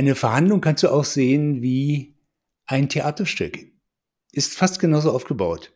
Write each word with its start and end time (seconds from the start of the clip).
Eine 0.00 0.14
Verhandlung 0.14 0.62
kannst 0.62 0.82
du 0.82 0.88
auch 0.88 1.04
sehen 1.04 1.60
wie 1.60 2.14
ein 2.64 2.88
Theaterstück. 2.88 3.58
Ist 4.32 4.56
fast 4.56 4.80
genauso 4.80 5.12
aufgebaut. 5.12 5.74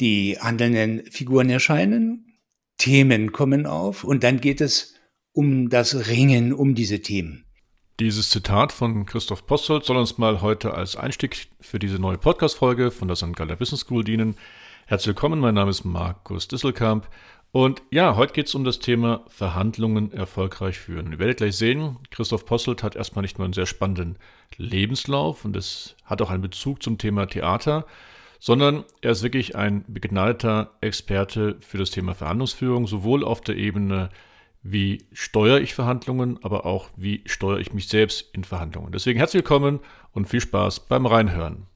Die 0.00 0.36
handelnden 0.40 1.06
Figuren 1.08 1.48
erscheinen, 1.48 2.40
Themen 2.76 3.30
kommen 3.30 3.66
auf 3.66 4.02
und 4.02 4.24
dann 4.24 4.40
geht 4.40 4.60
es 4.60 4.96
um 5.30 5.68
das 5.68 6.08
Ringen 6.08 6.52
um 6.52 6.74
diese 6.74 7.00
Themen. 7.00 7.44
Dieses 8.00 8.30
Zitat 8.30 8.72
von 8.72 9.06
Christoph 9.06 9.46
Posselt 9.46 9.84
soll 9.84 9.96
uns 9.96 10.18
mal 10.18 10.42
heute 10.42 10.74
als 10.74 10.96
Einstieg 10.96 11.50
für 11.60 11.78
diese 11.78 12.00
neue 12.00 12.18
Podcast-Folge 12.18 12.90
von 12.90 13.06
der 13.06 13.16
St. 13.16 13.36
Galler 13.36 13.54
Business 13.54 13.82
School 13.82 14.02
dienen. 14.02 14.34
Herzlich 14.86 15.08
willkommen, 15.08 15.38
mein 15.38 15.54
Name 15.54 15.70
ist 15.70 15.84
Markus 15.84 16.48
Disselkamp 16.48 17.08
und 17.50 17.82
ja, 17.90 18.16
heute 18.16 18.34
geht 18.34 18.46
es 18.46 18.54
um 18.54 18.64
das 18.64 18.78
Thema 18.78 19.24
Verhandlungen 19.28 20.12
erfolgreich 20.12 20.78
führen. 20.78 21.12
Ihr 21.12 21.18
werdet 21.18 21.38
gleich 21.38 21.56
sehen, 21.56 21.96
Christoph 22.10 22.44
Posselt 22.44 22.82
hat 22.82 22.96
erstmal 22.96 23.22
nicht 23.22 23.38
nur 23.38 23.44
einen 23.44 23.54
sehr 23.54 23.66
spannenden 23.66 24.18
Lebenslauf 24.56 25.44
und 25.44 25.56
es 25.56 25.96
hat 26.04 26.20
auch 26.20 26.30
einen 26.30 26.42
Bezug 26.42 26.82
zum 26.82 26.98
Thema 26.98 27.26
Theater, 27.26 27.86
sondern 28.38 28.84
er 29.00 29.12
ist 29.12 29.22
wirklich 29.22 29.56
ein 29.56 29.84
begnadeter 29.88 30.72
Experte 30.80 31.56
für 31.60 31.78
das 31.78 31.90
Thema 31.90 32.14
Verhandlungsführung, 32.14 32.86
sowohl 32.86 33.24
auf 33.24 33.40
der 33.40 33.56
Ebene 33.56 34.10
wie 34.62 35.06
steuere 35.12 35.60
ich 35.60 35.74
Verhandlungen, 35.74 36.38
aber 36.42 36.66
auch 36.66 36.88
wie 36.96 37.22
steuere 37.26 37.60
ich 37.60 37.72
mich 37.72 37.88
selbst 37.88 38.34
in 38.34 38.44
Verhandlungen. 38.44 38.92
Deswegen 38.92 39.18
herzlich 39.18 39.42
willkommen 39.42 39.80
und 40.12 40.28
viel 40.28 40.40
Spaß 40.40 40.88
beim 40.88 41.06
Reinhören. 41.06 41.66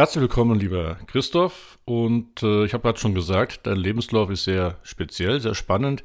Herzlich 0.00 0.22
willkommen, 0.22 0.58
lieber 0.58 0.96
Christoph. 1.08 1.78
Und 1.84 2.42
äh, 2.42 2.64
ich 2.64 2.72
habe 2.72 2.84
gerade 2.84 2.98
schon 2.98 3.12
gesagt, 3.14 3.66
dein 3.66 3.76
Lebenslauf 3.76 4.30
ist 4.30 4.44
sehr 4.44 4.78
speziell, 4.82 5.42
sehr 5.42 5.54
spannend. 5.54 6.04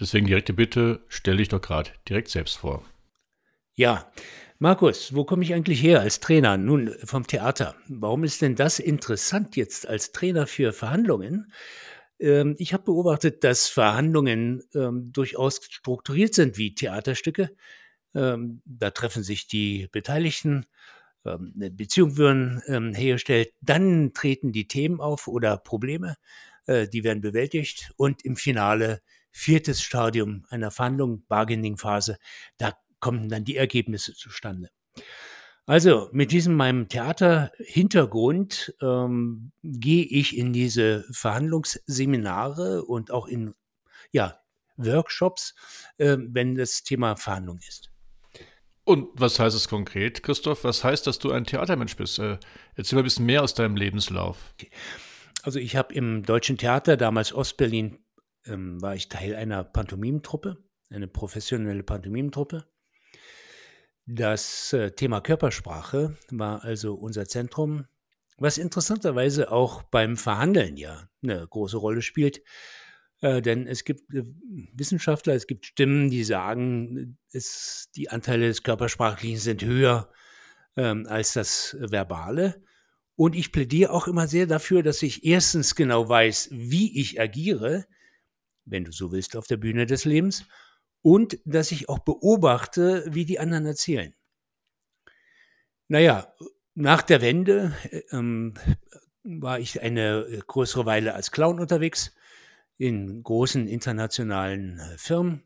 Deswegen 0.00 0.26
direkte 0.26 0.52
Bitte, 0.52 1.02
stell 1.06 1.36
dich 1.36 1.46
doch 1.46 1.60
gerade 1.60 1.90
direkt 2.08 2.30
selbst 2.30 2.56
vor. 2.56 2.82
Ja, 3.76 4.10
Markus, 4.58 5.14
wo 5.14 5.22
komme 5.22 5.44
ich 5.44 5.54
eigentlich 5.54 5.80
her 5.80 6.00
als 6.00 6.18
Trainer? 6.18 6.56
Nun, 6.56 6.92
vom 7.04 7.28
Theater. 7.28 7.76
Warum 7.86 8.24
ist 8.24 8.42
denn 8.42 8.56
das 8.56 8.80
interessant 8.80 9.54
jetzt 9.54 9.86
als 9.86 10.10
Trainer 10.10 10.48
für 10.48 10.72
Verhandlungen? 10.72 11.52
Ähm, 12.18 12.56
ich 12.58 12.72
habe 12.72 12.86
beobachtet, 12.86 13.44
dass 13.44 13.68
Verhandlungen 13.68 14.64
ähm, 14.74 15.12
durchaus 15.12 15.60
strukturiert 15.62 16.34
sind 16.34 16.58
wie 16.58 16.74
Theaterstücke. 16.74 17.50
Ähm, 18.16 18.62
da 18.64 18.90
treffen 18.90 19.22
sich 19.22 19.46
die 19.46 19.86
Beteiligten, 19.92 20.66
eine 21.36 21.70
Beziehung 21.70 22.16
werden 22.16 22.62
ähm, 22.66 22.94
hergestellt, 22.94 23.52
dann 23.60 24.12
treten 24.14 24.52
die 24.52 24.68
Themen 24.68 25.00
auf 25.00 25.28
oder 25.28 25.56
Probleme, 25.56 26.16
äh, 26.66 26.88
die 26.88 27.04
werden 27.04 27.20
bewältigt 27.20 27.92
und 27.96 28.24
im 28.24 28.36
Finale 28.36 29.02
viertes 29.30 29.82
Stadium 29.82 30.44
einer 30.48 30.70
Verhandlung, 30.70 31.24
Bargaining-Phase, 31.28 32.18
da 32.56 32.72
kommen 33.00 33.28
dann 33.28 33.44
die 33.44 33.56
Ergebnisse 33.56 34.14
zustande. 34.14 34.70
Also 35.66 36.08
mit 36.12 36.32
diesem 36.32 36.54
meinem 36.54 36.88
Theaterhintergrund 36.88 38.74
ähm, 38.80 39.52
gehe 39.62 40.04
ich 40.04 40.36
in 40.36 40.54
diese 40.54 41.04
Verhandlungsseminare 41.10 42.84
und 42.84 43.10
auch 43.10 43.26
in 43.26 43.54
ja, 44.10 44.40
Workshops, 44.78 45.54
äh, 45.98 46.16
wenn 46.18 46.54
das 46.54 46.84
Thema 46.84 47.16
Verhandlung 47.16 47.58
ist. 47.68 47.87
Und 48.88 49.10
was 49.12 49.38
heißt 49.38 49.54
es 49.54 49.68
konkret, 49.68 50.22
Christoph? 50.22 50.64
Was 50.64 50.82
heißt, 50.82 51.06
dass 51.06 51.18
du 51.18 51.30
ein 51.30 51.44
Theatermensch 51.44 51.94
bist? 51.96 52.18
Äh, 52.18 52.38
erzähl 52.74 52.96
mal 52.96 53.02
ein 53.02 53.04
bisschen 53.04 53.26
mehr 53.26 53.42
aus 53.42 53.52
deinem 53.52 53.76
Lebenslauf. 53.76 54.54
Also 55.42 55.58
ich 55.58 55.76
habe 55.76 55.92
im 55.92 56.22
Deutschen 56.22 56.56
Theater, 56.56 56.96
damals 56.96 57.34
Ostberlin, 57.34 57.98
ähm, 58.46 58.80
war 58.80 58.94
ich 58.94 59.10
Teil 59.10 59.36
einer 59.36 59.62
Pantomimentruppe, 59.62 60.56
eine 60.88 61.06
professionelle 61.06 61.82
Pantomimentruppe. 61.82 62.64
Das 64.06 64.72
äh, 64.72 64.92
Thema 64.92 65.20
Körpersprache 65.20 66.16
war 66.30 66.64
also 66.64 66.94
unser 66.94 67.26
Zentrum, 67.26 67.84
was 68.38 68.56
interessanterweise 68.56 69.52
auch 69.52 69.82
beim 69.82 70.16
Verhandeln 70.16 70.78
ja 70.78 71.10
eine 71.22 71.46
große 71.46 71.76
Rolle 71.76 72.00
spielt. 72.00 72.40
Äh, 73.20 73.42
denn 73.42 73.66
es 73.66 73.84
gibt 73.84 74.14
äh, 74.14 74.24
Wissenschaftler, 74.72 75.34
es 75.34 75.46
gibt 75.46 75.66
Stimmen, 75.66 76.10
die 76.10 76.24
sagen, 76.24 77.18
es, 77.32 77.90
die 77.96 78.10
Anteile 78.10 78.46
des 78.46 78.62
Körpersprachlichen 78.62 79.38
sind 79.38 79.64
höher 79.64 80.12
ähm, 80.76 81.06
als 81.08 81.32
das 81.32 81.76
Verbale. 81.80 82.62
Und 83.16 83.34
ich 83.34 83.50
plädiere 83.50 83.92
auch 83.92 84.06
immer 84.06 84.28
sehr 84.28 84.46
dafür, 84.46 84.84
dass 84.84 85.02
ich 85.02 85.24
erstens 85.24 85.74
genau 85.74 86.08
weiß, 86.08 86.50
wie 86.52 87.00
ich 87.00 87.20
agiere, 87.20 87.86
wenn 88.64 88.84
du 88.84 88.92
so 88.92 89.10
willst, 89.10 89.34
auf 89.34 89.48
der 89.48 89.56
Bühne 89.56 89.86
des 89.86 90.04
Lebens 90.04 90.44
und 91.02 91.40
dass 91.44 91.72
ich 91.72 91.88
auch 91.88 91.98
beobachte, 91.98 93.04
wie 93.08 93.24
die 93.24 93.40
anderen 93.40 93.66
erzählen. 93.66 94.14
Naja, 95.88 96.32
nach 96.74 97.02
der 97.02 97.20
Wende 97.20 97.74
äh, 97.90 98.02
ähm, 98.12 98.54
war 99.24 99.58
ich 99.58 99.82
eine 99.82 100.42
größere 100.46 100.86
Weile 100.86 101.14
als 101.14 101.32
Clown 101.32 101.58
unterwegs 101.58 102.14
in 102.78 103.22
großen 103.22 103.68
internationalen 103.68 104.78
äh, 104.78 104.96
Firmen. 104.96 105.42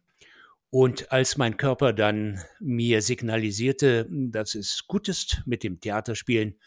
Und 0.70 1.12
als 1.12 1.37
mein 1.37 1.59
Körper 1.59 1.93
dann 1.93 2.41
mir 2.60 3.03
signalisierte, 3.03 4.09
dass 4.09 4.54
es 4.54 4.87
gut 4.87 5.09
ist 5.09 5.43
mit 5.44 5.65
dem 5.65 5.81
Theaterspielen, 5.81 6.59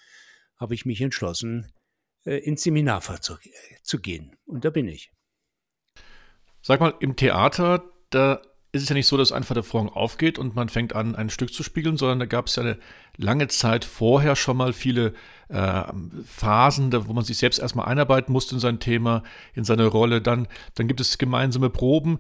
habe 0.58 0.76
ich 0.76 0.86
mich 0.86 1.02
entschlossen, 1.02 1.72
ins 2.24 2.64
Seminarfach 2.64 3.20
zu, 3.20 3.38
zu 3.82 4.00
gehen. 4.00 4.36
Und 4.46 4.64
da 4.64 4.70
bin 4.70 4.88
ich. 4.88 5.12
Sag 6.62 6.80
mal, 6.80 6.94
im 7.00 7.16
Theater, 7.16 7.84
da 8.10 8.42
ist 8.76 8.84
es 8.84 8.90
ja 8.90 8.96
nicht 8.96 9.08
so, 9.08 9.16
dass 9.16 9.32
einfach 9.32 9.54
der 9.54 9.64
Vorhang 9.64 9.88
aufgeht 9.90 10.38
und 10.38 10.54
man 10.54 10.68
fängt 10.68 10.94
an, 10.94 11.16
ein 11.16 11.30
Stück 11.30 11.54
zu 11.54 11.64
spiegeln, 11.64 11.96
sondern 11.96 12.20
da 12.20 12.26
gab 12.26 12.48
es 12.48 12.58
ja 12.58 12.64
eine 12.64 12.78
lange 13.16 13.48
Zeit 13.48 13.86
vorher 13.86 14.36
schon 14.36 14.58
mal 14.58 14.74
viele 14.74 15.14
äh, 15.48 15.84
Phasen, 16.26 16.92
da, 16.92 17.08
wo 17.08 17.14
man 17.14 17.24
sich 17.24 17.38
selbst 17.38 17.60
erstmal 17.60 17.88
einarbeiten 17.88 18.34
musste 18.34 18.56
in 18.56 18.60
sein 18.60 18.80
Thema, 18.80 19.24
in 19.54 19.64
seine 19.64 19.86
Rolle. 19.86 20.22
Dann, 20.22 20.48
dann 20.76 20.90
gibt 20.90 21.00
es 21.00 21.18
gemeinsame 21.18 21.70
Proben. 21.70 22.20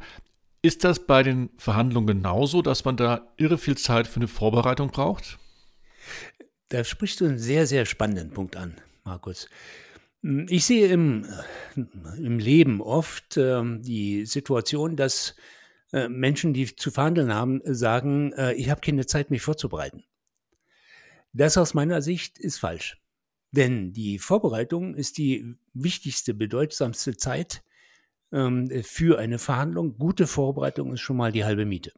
Ist 0.62 0.86
das 0.86 1.06
bei 1.06 1.24
den 1.24 1.50
Verhandlungen 1.58 2.08
genauso, 2.08 2.62
dass 2.62 2.86
man 2.86 2.96
da 2.96 3.34
irre 3.36 3.58
viel 3.58 3.78
Zeit 3.78 4.08
für 4.08 4.18
eine 4.18 4.30
Vorbereitung 4.30 4.92
braucht? 4.92 5.38
Da 6.70 6.86
sprichst 6.86 7.20
du 7.20 7.26
einen 7.26 7.38
sehr, 7.38 7.68
sehr 7.68 7.86
spannenden 7.86 8.32
Punkt 8.32 8.56
an, 8.56 8.76
Markus. 9.04 9.50
Ich 10.48 10.66
sehe 10.66 10.88
im, 10.88 11.28
im 11.76 12.40
Leben 12.40 12.82
oft 12.82 13.36
äh, 13.36 13.62
die 13.82 14.26
Situation, 14.26 14.96
dass 14.96 15.36
äh, 15.96 16.10
Menschen, 16.10 16.54
die 16.54 16.76
zu 16.76 16.92
verhandeln 16.92 17.34
haben, 17.34 17.62
sagen, 17.64 18.34
äh, 18.34 18.52
ich 18.56 18.70
habe 18.70 18.82
keine 18.82 19.06
Zeit, 19.06 19.32
mich 19.32 19.42
vorzubereiten. 19.42 20.04
Das 21.32 21.58
aus 21.58 21.74
meiner 21.74 22.02
Sicht 22.02 22.38
ist 22.38 22.58
falsch. 22.58 23.02
Denn 23.52 23.94
die 23.94 24.20
Vorbereitung 24.20 24.96
ist 24.96 25.18
die 25.18 25.56
wichtigste, 25.74 26.34
bedeutsamste 26.34 27.16
Zeit 27.16 27.64
ähm, 28.34 28.70
für 28.84 29.20
eine 29.20 29.40
Verhandlung. 29.40 29.98
Gute 29.98 30.28
Vorbereitung 30.28 30.92
ist 30.92 31.00
schon 31.00 31.16
mal 31.16 31.32
die 31.32 31.46
halbe 31.46 31.66
Miete. 31.66 31.94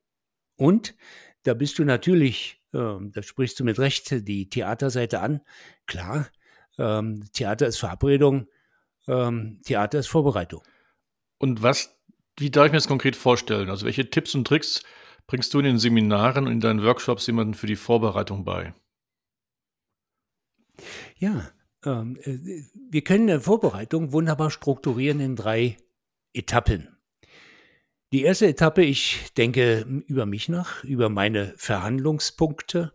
Und 0.58 0.96
da 1.42 1.56
bist 1.56 1.80
du 1.80 1.84
natürlich, 1.84 2.62
äh, 2.74 2.98
da 3.00 3.24
sprichst 3.24 3.60
du 3.60 3.64
mit 3.64 3.80
Recht 3.80 4.28
die 4.28 4.48
Theaterseite 4.48 5.22
an. 5.22 5.42
Klar, 5.88 6.28
ähm, 6.78 7.24
Theater 7.34 7.66
ist 7.66 7.80
Verabredung, 7.80 8.48
ähm, 9.08 9.60
Theater 9.66 9.98
ist 9.98 10.08
Vorbereitung. 10.08 10.62
Und 11.40 11.64
was 11.64 11.97
wie 12.38 12.52
darf 12.52 12.68
ich 12.68 12.72
mir 12.72 12.78
das 12.78 12.88
konkret 12.88 13.16
vorstellen? 13.16 13.70
Also 13.70 13.86
welche 13.86 14.10
Tipps 14.10 14.36
und 14.36 14.48
Tricks 14.48 14.84
bringst 15.26 15.54
du 15.54 15.60
in 15.60 15.66
den 15.66 15.80
Seminaren 15.80 16.46
und 16.46 16.54
in 16.54 16.60
deinen 16.60 16.84
Workshops 16.84 17.28
jemanden 17.28 17.54
für 17.54 17.68
die 17.68 17.76
Vorbereitung 17.76 18.46
bei? 18.46 18.74
Ja, 21.18 21.52
ähm, 21.84 22.18
äh, 22.22 22.38
wir 22.90 23.04
können 23.04 23.30
eine 23.30 23.42
Vorbereitung 23.42 24.12
wunderbar 24.12 24.52
strukturieren 24.52 25.20
in 25.20 25.36
drei 25.36 25.78
Etappen. 26.34 26.98
Die 28.14 28.24
erste 28.24 28.48
Etappe, 28.48 28.84
ich 28.84 29.34
denke 29.36 29.82
über 30.08 30.26
mich 30.26 30.48
nach, 30.48 30.84
über 30.84 31.10
meine 31.10 31.54
Verhandlungspunkte 31.58 32.94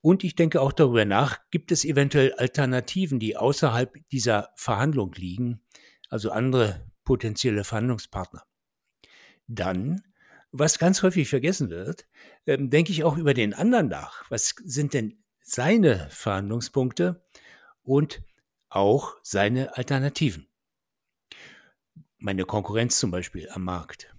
und 0.00 0.24
ich 0.24 0.36
denke 0.36 0.62
auch 0.62 0.72
darüber 0.72 1.04
nach, 1.04 1.38
gibt 1.50 1.70
es 1.70 1.84
eventuell 1.84 2.32
Alternativen, 2.34 3.18
die 3.18 3.36
außerhalb 3.36 3.92
dieser 4.10 4.50
Verhandlung 4.56 5.12
liegen, 5.12 5.60
also 6.08 6.30
andere 6.30 6.85
potenzielle 7.06 7.64
Verhandlungspartner. 7.64 8.42
Dann, 9.46 10.02
was 10.52 10.78
ganz 10.78 11.02
häufig 11.02 11.30
vergessen 11.30 11.70
wird, 11.70 12.06
ähm, 12.46 12.68
denke 12.68 12.92
ich 12.92 13.04
auch 13.04 13.16
über 13.16 13.32
den 13.32 13.54
anderen 13.54 13.88
nach. 13.88 14.30
Was 14.30 14.54
sind 14.62 14.92
denn 14.92 15.24
seine 15.40 16.08
Verhandlungspunkte 16.10 17.24
und 17.82 18.22
auch 18.68 19.16
seine 19.22 19.78
Alternativen? 19.78 20.48
Meine 22.18 22.44
Konkurrenz 22.44 22.98
zum 22.98 23.10
Beispiel 23.10 23.48
am 23.50 23.64
Markt. 23.64 24.14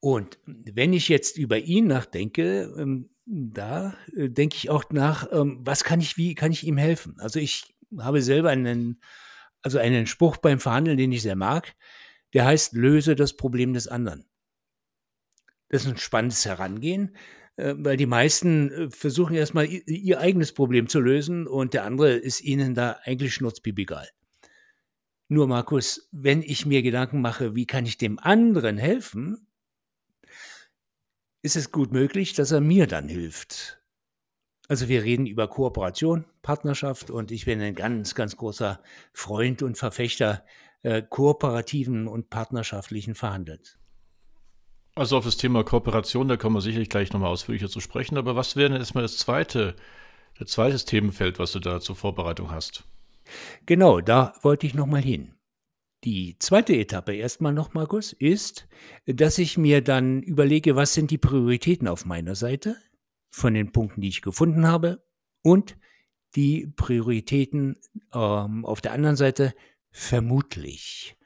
Und 0.00 0.38
wenn 0.44 0.92
ich 0.92 1.08
jetzt 1.08 1.38
über 1.38 1.58
ihn 1.58 1.86
nachdenke, 1.86 2.74
ähm, 2.76 3.08
da 3.24 3.96
äh, 4.14 4.28
denke 4.28 4.56
ich 4.56 4.68
auch 4.68 4.84
nach, 4.90 5.32
ähm, 5.32 5.60
was 5.62 5.84
kann 5.84 6.00
ich, 6.00 6.18
wie 6.18 6.34
kann 6.34 6.52
ich 6.52 6.66
ihm 6.66 6.76
helfen? 6.76 7.16
Also 7.20 7.38
ich 7.38 7.74
habe 7.98 8.20
selber 8.20 8.50
einen 8.50 9.00
also 9.64 9.78
einen 9.78 10.06
Spruch 10.06 10.36
beim 10.36 10.60
Verhandeln, 10.60 10.98
den 10.98 11.10
ich 11.10 11.22
sehr 11.22 11.36
mag, 11.36 11.74
der 12.34 12.44
heißt, 12.44 12.74
löse 12.74 13.16
das 13.16 13.36
Problem 13.36 13.72
des 13.72 13.88
anderen. 13.88 14.26
Das 15.70 15.84
ist 15.84 15.90
ein 15.90 15.96
spannendes 15.96 16.44
Herangehen, 16.44 17.16
äh, 17.56 17.74
weil 17.78 17.96
die 17.96 18.06
meisten 18.06 18.70
äh, 18.70 18.90
versuchen 18.90 19.34
erstmal 19.34 19.66
ihr 19.66 20.20
eigenes 20.20 20.52
Problem 20.52 20.86
zu 20.86 21.00
lösen 21.00 21.46
und 21.46 21.72
der 21.72 21.84
andere 21.84 22.12
ist 22.12 22.42
ihnen 22.42 22.74
da 22.74 23.00
eigentlich 23.04 23.34
schnurzpiep 23.34 23.90
Nur 25.28 25.48
Markus, 25.48 26.08
wenn 26.12 26.42
ich 26.42 26.66
mir 26.66 26.82
Gedanken 26.82 27.22
mache, 27.22 27.54
wie 27.54 27.66
kann 27.66 27.86
ich 27.86 27.96
dem 27.96 28.18
anderen 28.18 28.76
helfen, 28.76 29.48
ist 31.40 31.56
es 31.56 31.72
gut 31.72 31.92
möglich, 31.92 32.34
dass 32.34 32.52
er 32.52 32.60
mir 32.60 32.86
dann 32.86 33.08
hilft. 33.08 33.83
Also 34.68 34.88
wir 34.88 35.04
reden 35.04 35.26
über 35.26 35.46
Kooperation, 35.46 36.24
Partnerschaft 36.42 37.10
und 37.10 37.30
ich 37.30 37.44
bin 37.44 37.60
ein 37.60 37.74
ganz, 37.74 38.14
ganz 38.14 38.36
großer 38.36 38.80
Freund 39.12 39.62
und 39.62 39.76
Verfechter 39.76 40.42
äh, 40.82 41.02
kooperativen 41.02 42.08
und 42.08 42.30
partnerschaftlichen 42.30 43.14
Verhandelns. 43.14 43.78
Also 44.94 45.18
auf 45.18 45.24
das 45.24 45.36
Thema 45.36 45.64
Kooperation, 45.64 46.28
da 46.28 46.36
kommen 46.36 46.56
wir 46.56 46.60
sicherlich 46.60 46.88
gleich 46.88 47.12
nochmal 47.12 47.30
ausführlicher 47.30 47.68
zu 47.68 47.80
sprechen. 47.80 48.16
Aber 48.16 48.36
was 48.36 48.56
wäre 48.56 48.70
denn 48.70 48.78
erstmal 48.78 49.02
das 49.02 49.18
zweite, 49.18 49.74
das 50.38 50.50
zweite 50.50 50.82
Themenfeld, 50.82 51.38
was 51.38 51.52
du 51.52 51.58
da 51.58 51.80
zur 51.80 51.96
Vorbereitung 51.96 52.50
hast? 52.50 52.84
Genau, 53.66 54.00
da 54.00 54.34
wollte 54.42 54.66
ich 54.66 54.74
nochmal 54.74 55.02
hin. 55.02 55.34
Die 56.04 56.38
zweite 56.38 56.76
Etappe 56.76 57.14
erstmal 57.14 57.52
noch, 57.52 57.74
Markus, 57.74 58.12
ist, 58.12 58.68
dass 59.06 59.38
ich 59.38 59.58
mir 59.58 59.82
dann 59.82 60.22
überlege, 60.22 60.76
was 60.76 60.94
sind 60.94 61.10
die 61.10 61.18
Prioritäten 61.18 61.88
auf 61.88 62.04
meiner 62.04 62.34
Seite 62.34 62.76
von 63.34 63.52
den 63.52 63.72
Punkten, 63.72 64.00
die 64.00 64.08
ich 64.08 64.22
gefunden 64.22 64.64
habe 64.64 65.04
und 65.42 65.76
die 66.36 66.68
Prioritäten 66.76 67.76
ähm, 68.12 68.64
auf 68.64 68.80
der 68.80 68.92
anderen 68.92 69.16
Seite 69.16 69.54
vermutlich. 69.90 71.16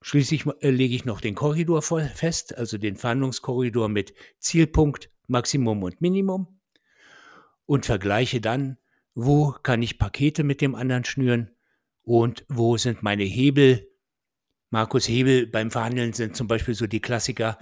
Schließlich 0.00 0.46
äh, 0.60 0.70
lege 0.70 0.94
ich 0.94 1.04
noch 1.04 1.20
den 1.20 1.34
Korridor 1.34 1.82
fest, 1.82 2.56
also 2.56 2.78
den 2.78 2.96
Verhandlungskorridor 2.96 3.90
mit 3.90 4.14
Zielpunkt, 4.38 5.10
Maximum 5.26 5.82
und 5.82 6.00
Minimum 6.00 6.60
und 7.66 7.84
vergleiche 7.84 8.40
dann, 8.40 8.78
wo 9.14 9.50
kann 9.50 9.82
ich 9.82 9.98
Pakete 9.98 10.44
mit 10.44 10.62
dem 10.62 10.74
anderen 10.74 11.04
schnüren 11.04 11.50
und 12.02 12.46
wo 12.48 12.78
sind 12.78 13.02
meine 13.02 13.24
Hebel? 13.24 13.86
Markus 14.70 15.06
Hebel 15.08 15.46
beim 15.46 15.70
Verhandeln 15.70 16.14
sind 16.14 16.36
zum 16.36 16.48
Beispiel 16.48 16.74
so 16.74 16.86
die 16.86 17.00
Klassiker 17.00 17.58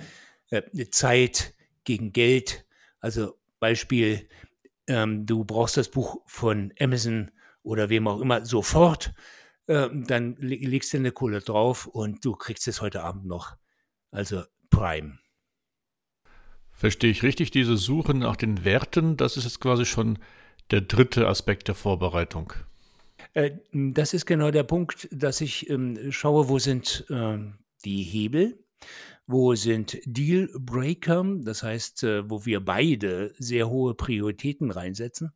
äh, 0.51 0.63
Zeit 0.91 1.55
gegen 1.83 2.13
Geld. 2.13 2.65
Also 3.05 3.39
Beispiel, 3.61 4.27
ähm, 4.87 5.27
du 5.27 5.45
brauchst 5.45 5.77
das 5.77 5.91
Buch 5.91 6.23
von 6.25 6.73
Amazon 6.81 7.31
oder 7.62 7.91
wem 7.91 8.09
auch 8.09 8.19
immer 8.19 8.47
sofort, 8.47 9.12
äh, 9.67 9.91
dann 9.93 10.37
legst 10.39 10.95
du 10.95 10.97
eine 10.97 11.12
Kohle 11.12 11.41
drauf 11.43 11.87
und 11.87 12.25
du 12.25 12.33
kriegst 12.33 12.67
es 12.67 12.81
heute 12.81 13.03
Abend 13.03 13.27
noch. 13.27 13.59
Also 14.11 14.45
Prime. 14.71 15.19
Verstehe 16.71 17.11
ich 17.11 17.23
richtig, 17.23 17.51
diese 17.51 17.77
Suche 17.77 18.15
nach 18.15 18.37
den 18.37 18.65
Werten, 18.65 19.19
das 19.19 19.37
ist 19.37 19.45
jetzt 19.45 19.61
quasi 19.61 19.85
schon 19.85 20.19
der 20.71 20.81
dritte 20.81 21.29
Aspekt 21.29 21.69
der 21.69 21.75
Vorbereitung. 21.75 22.55
Äh, 23.35 23.59
das 23.71 24.15
ist 24.15 24.25
genau 24.25 24.50
der 24.50 24.62
Punkt, 24.62 25.09
dass 25.12 25.43
ich 25.43 25.69
ähm, 25.69 26.11
schaue, 26.11 26.49
wo 26.49 26.59
sind 26.59 27.05
ähm, 27.11 27.59
die 27.85 28.03
Hebel, 28.03 28.65
wo 29.26 29.55
sind 29.55 29.99
Dealbreaker, 30.05 31.25
das 31.41 31.62
heißt, 31.62 32.03
äh, 32.05 32.31
wo 32.31 32.44
wir 32.44 32.61
beide 32.61 33.35
sehr 33.38 33.69
hohe 33.69 33.94
Prioritäten 33.94 34.71
reinsetzen. 34.71 35.32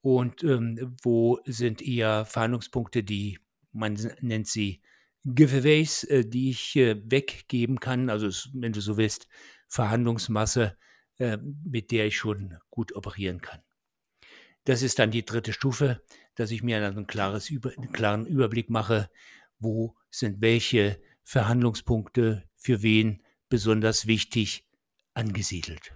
Und 0.00 0.44
ähm, 0.44 0.96
wo 1.02 1.40
sind 1.44 1.82
eher 1.82 2.24
Verhandlungspunkte, 2.24 3.02
die 3.02 3.38
man 3.72 3.98
nennt 4.20 4.46
sie 4.46 4.80
Giveaways, 5.24 6.04
äh, 6.04 6.24
die 6.24 6.50
ich 6.50 6.76
weggeben 6.76 7.80
kann, 7.80 8.08
also 8.08 8.28
wenn 8.54 8.72
du 8.72 8.80
so 8.80 8.96
willst, 8.96 9.28
Verhandlungsmasse, 9.66 10.76
mit 11.42 11.90
der 11.90 12.06
ich 12.06 12.16
schon 12.16 12.56
gut 12.70 12.94
operieren 12.94 13.40
kann. 13.40 13.60
Das 14.62 14.82
ist 14.82 15.00
dann 15.00 15.10
die 15.10 15.24
dritte 15.24 15.52
Stufe, 15.52 16.00
dass 16.36 16.52
ich 16.52 16.62
mir 16.62 16.80
dann 16.80 16.96
ein 16.96 17.06
klares 17.08 17.50
Über, 17.50 17.72
einen 17.76 17.90
klaren 17.90 18.24
Überblick 18.24 18.70
mache, 18.70 19.10
wo 19.58 19.96
sind 20.10 20.40
welche 20.40 21.02
Verhandlungspunkte 21.24 22.47
für 22.58 22.82
wen 22.82 23.22
besonders 23.48 24.06
wichtig 24.06 24.64
angesiedelt. 25.14 25.92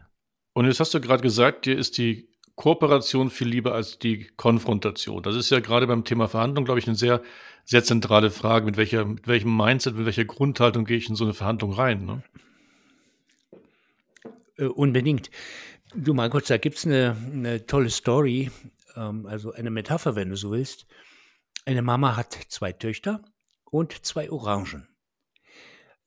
Und 0.54 0.66
jetzt 0.66 0.80
hast 0.80 0.94
du 0.94 1.00
gerade 1.00 1.22
gesagt, 1.22 1.66
dir 1.66 1.76
ist 1.76 1.98
die 1.98 2.28
Kooperation 2.54 3.30
viel 3.30 3.48
lieber 3.48 3.74
als 3.74 3.98
die 3.98 4.26
Konfrontation. 4.36 5.22
Das 5.22 5.34
ist 5.34 5.50
ja 5.50 5.60
gerade 5.60 5.86
beim 5.86 6.04
Thema 6.04 6.28
Verhandlung, 6.28 6.64
glaube 6.64 6.80
ich, 6.80 6.86
eine 6.86 6.96
sehr, 6.96 7.22
sehr 7.64 7.82
zentrale 7.82 8.30
Frage. 8.30 8.66
Mit, 8.66 8.76
welcher, 8.76 9.04
mit 9.04 9.26
welchem 9.26 9.56
Mindset, 9.56 9.96
mit 9.96 10.04
welcher 10.04 10.24
Grundhaltung 10.24 10.84
gehe 10.84 10.98
ich 10.98 11.08
in 11.08 11.14
so 11.14 11.24
eine 11.24 11.34
Verhandlung 11.34 11.72
rein? 11.72 12.04
Ne? 12.04 12.22
Äh, 14.58 14.64
unbedingt. 14.66 15.30
Du, 15.94 16.14
mein 16.14 16.30
Gott, 16.30 16.48
da 16.48 16.58
gibt 16.58 16.76
es 16.76 16.86
eine, 16.86 17.16
eine, 17.32 17.66
tolle 17.66 17.90
Story, 17.90 18.50
ähm, 18.96 19.26
also 19.26 19.52
eine 19.52 19.70
Metapher, 19.70 20.14
wenn 20.14 20.30
du 20.30 20.36
so 20.36 20.52
willst. 20.52 20.86
Eine 21.64 21.82
Mama 21.82 22.16
hat 22.16 22.38
zwei 22.48 22.72
Töchter 22.72 23.22
und 23.70 24.04
zwei 24.04 24.30
Orangen. 24.30 24.88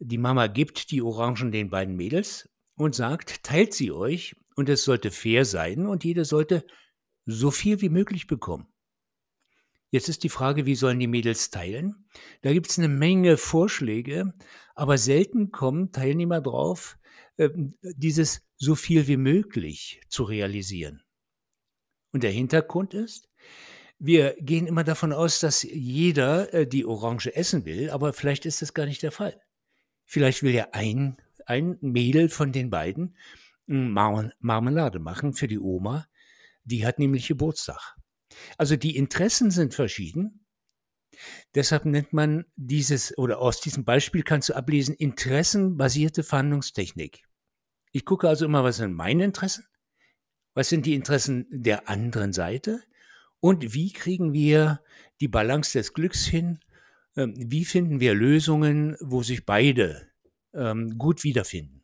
Die 0.08 0.20
Mama 0.20 0.46
gibt 0.46 0.92
die 0.92 1.02
Orangen 1.02 1.52
den 1.52 1.72
beiden 1.72 1.96
Mädels 1.96 2.48
und 2.76 2.94
sagt, 2.94 3.42
teilt 3.42 3.74
sie 3.74 3.92
euch 3.92 4.36
und 4.56 4.70
es 4.70 4.84
sollte 4.84 5.10
fair 5.10 5.46
sein 5.46 5.88
und 5.88 6.04
jede 6.04 6.26
sollte 6.26 6.64
so 7.26 7.50
viel 7.50 7.82
wie 7.82 7.90
möglich 7.90 8.28
bekommen. 8.28 8.68
Jetzt 9.90 10.08
ist 10.08 10.24
die 10.24 10.30
Frage, 10.30 10.68
wie 10.68 10.76
sollen 10.76 11.00
die 11.00 11.08
Mädels 11.08 11.50
teilen? 11.50 12.06
Da 12.44 12.54
gibt 12.54 12.70
es 12.70 12.78
eine 12.78 12.88
Menge 12.88 13.36
Vorschläge, 13.38 14.32
aber 14.76 15.00
selten 15.00 15.50
kommen 15.50 15.92
Teilnehmer 15.92 16.40
drauf, 16.40 17.00
ähm, 17.40 17.74
dieses 17.82 18.46
so 18.58 18.76
viel 18.76 19.08
wie 19.08 19.18
möglich 19.18 20.02
zu 20.08 20.24
realisieren. 20.24 21.02
Und 22.12 22.22
der 22.22 22.32
Hintergrund 22.32 22.94
ist, 22.94 23.28
wir 23.98 24.36
gehen 24.40 24.68
immer 24.68 24.84
davon 24.84 25.14
aus, 25.14 25.40
dass 25.40 25.64
jeder 25.64 26.54
äh, 26.54 26.68
die 26.68 26.86
Orange 26.86 27.36
essen 27.36 27.66
will, 27.66 27.90
aber 27.90 28.14
vielleicht 28.14 28.46
ist 28.46 28.62
das 28.62 28.76
gar 28.76 28.86
nicht 28.86 29.02
der 29.02 29.12
Fall. 29.12 29.42
Vielleicht 30.06 30.44
will 30.44 30.54
ja 30.54 30.70
ein, 30.72 31.18
ein 31.46 31.78
Mädel 31.82 32.30
von 32.30 32.52
den 32.52 32.70
beiden 32.70 33.16
Mar 33.68 34.32
Marmelade 34.40 35.00
machen 35.00 35.34
für 35.34 35.48
die 35.48 35.60
Oma, 35.60 36.08
die 36.64 36.86
hat 36.86 37.00
nämlich 37.00 37.28
Geburtstag. 37.28 37.96
Also 38.58 38.76
die 38.76 38.96
Interessen 38.96 39.52
sind 39.52 39.74
verschieden. 39.74 40.46
Deshalb 41.54 41.86
nennt 41.86 42.12
man 42.12 42.46
dieses, 42.56 43.18
oder 43.18 43.40
aus 43.40 43.62
diesem 43.62 43.86
Beispiel 43.86 44.24
kannst 44.24 44.50
du 44.50 44.54
ablesen, 44.56 44.96
interessenbasierte 44.96 46.24
Verhandlungstechnik. 46.24 47.24
Ich 47.92 48.04
gucke 48.04 48.28
also 48.28 48.46
immer, 48.46 48.64
was 48.64 48.78
sind 48.78 48.94
meine 48.94 49.24
Interessen, 49.24 49.66
was 50.54 50.68
sind 50.68 50.86
die 50.86 50.96
Interessen 50.96 51.48
der 51.50 51.88
anderen 51.88 52.34
Seite 52.34 52.84
und 53.40 53.74
wie 53.74 53.94
kriegen 53.94 54.34
wir 54.34 54.82
die 55.22 55.30
Balance 55.30 55.78
des 55.78 55.94
Glücks 55.94 56.26
hin, 56.26 56.60
wie 57.16 57.66
finden 57.66 58.00
wir 58.00 58.14
Lösungen, 58.14 58.98
wo 59.00 59.24
sich 59.24 59.46
beide 59.46 60.10
ähm, 60.54 60.98
gut 60.98 61.24
wiederfinden. 61.24 61.84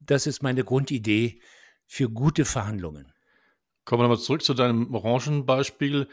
Das 0.00 0.26
ist 0.26 0.42
meine 0.42 0.64
Grundidee 0.64 1.40
für 1.86 2.10
gute 2.10 2.44
Verhandlungen. 2.44 3.12
Kommen 3.84 4.00
wir 4.00 4.08
nochmal 4.08 4.22
zurück 4.22 4.42
zu 4.42 4.54
deinem 4.54 4.94
Orangenbeispiel. 4.94 6.08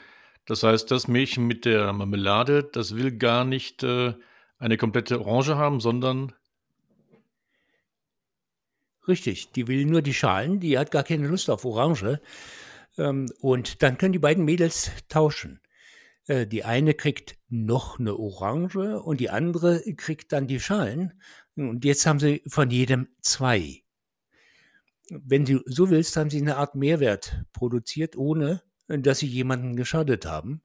Das 0.46 0.64
heißt, 0.64 0.90
das 0.90 1.08
Mädchen 1.08 1.46
mit 1.48 1.66
der 1.66 1.94
Marmelade, 1.94 2.64
das 2.64 2.96
will 2.96 3.18
gar 3.18 3.46
nicht 3.46 3.84
äh, 3.84 4.14
eine 4.58 4.78
komplette 4.78 5.20
Orange 5.20 5.56
haben, 5.56 5.80
sondern 5.80 6.34
Richtig, 9.08 9.52
die 9.54 9.68
will 9.68 9.86
nur 9.86 10.04
die 10.04 10.14
Schalen, 10.14 10.60
die 10.60 10.78
hat 10.78 10.92
gar 10.92 11.04
keine 11.04 11.28
Lust 11.28 11.50
auf 11.50 11.66
Orange. 11.66 12.22
Ähm, 12.98 13.28
und 13.42 13.82
dann 13.82 13.98
können 13.98 14.14
die 14.14 14.20
beiden 14.20 14.46
Mädels 14.46 14.92
tauschen. 15.08 15.62
Äh, 16.30 16.48
die 16.48 16.64
eine 16.64 16.94
kriegt 16.94 17.38
noch 17.50 18.00
eine 18.00 18.16
Orange 18.16 19.02
und 19.02 19.20
die 19.20 19.32
andere 19.32 19.82
kriegt 19.96 20.32
dann 20.32 20.48
die 20.48 20.60
Schalen. 20.60 21.20
Und 21.56 21.84
jetzt 21.84 22.06
haben 22.06 22.20
sie 22.20 22.44
von 22.48 22.70
jedem 22.70 23.10
zwei. 23.22 23.84
Wenn 25.10 25.44
du 25.44 25.62
so 25.66 25.90
willst, 25.90 26.16
haben 26.16 26.30
sie 26.30 26.40
eine 26.40 26.58
Art 26.58 26.76
Mehrwert 26.76 27.44
produziert, 27.52 28.16
ohne 28.16 28.62
dass 28.88 29.20
sie 29.20 29.28
jemanden 29.28 29.76
geschadet 29.76 30.26
haben. 30.26 30.62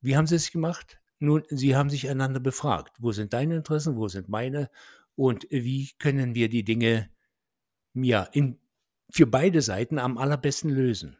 Wie 0.00 0.16
haben 0.16 0.26
sie 0.26 0.36
es 0.36 0.50
gemacht? 0.50 1.00
Nun, 1.18 1.42
sie 1.50 1.76
haben 1.76 1.90
sich 1.90 2.08
einander 2.08 2.40
befragt. 2.40 2.96
Wo 2.98 3.12
sind 3.12 3.34
deine 3.34 3.56
Interessen? 3.56 3.96
Wo 3.96 4.08
sind 4.08 4.28
meine? 4.28 4.70
Und 5.16 5.46
wie 5.50 5.90
können 5.98 6.34
wir 6.34 6.48
die 6.48 6.64
Dinge 6.64 7.10
ja, 7.94 8.22
in, 8.32 8.58
für 9.10 9.26
beide 9.26 9.60
Seiten 9.62 9.98
am 9.98 10.18
allerbesten 10.18 10.70
lösen. 10.70 11.18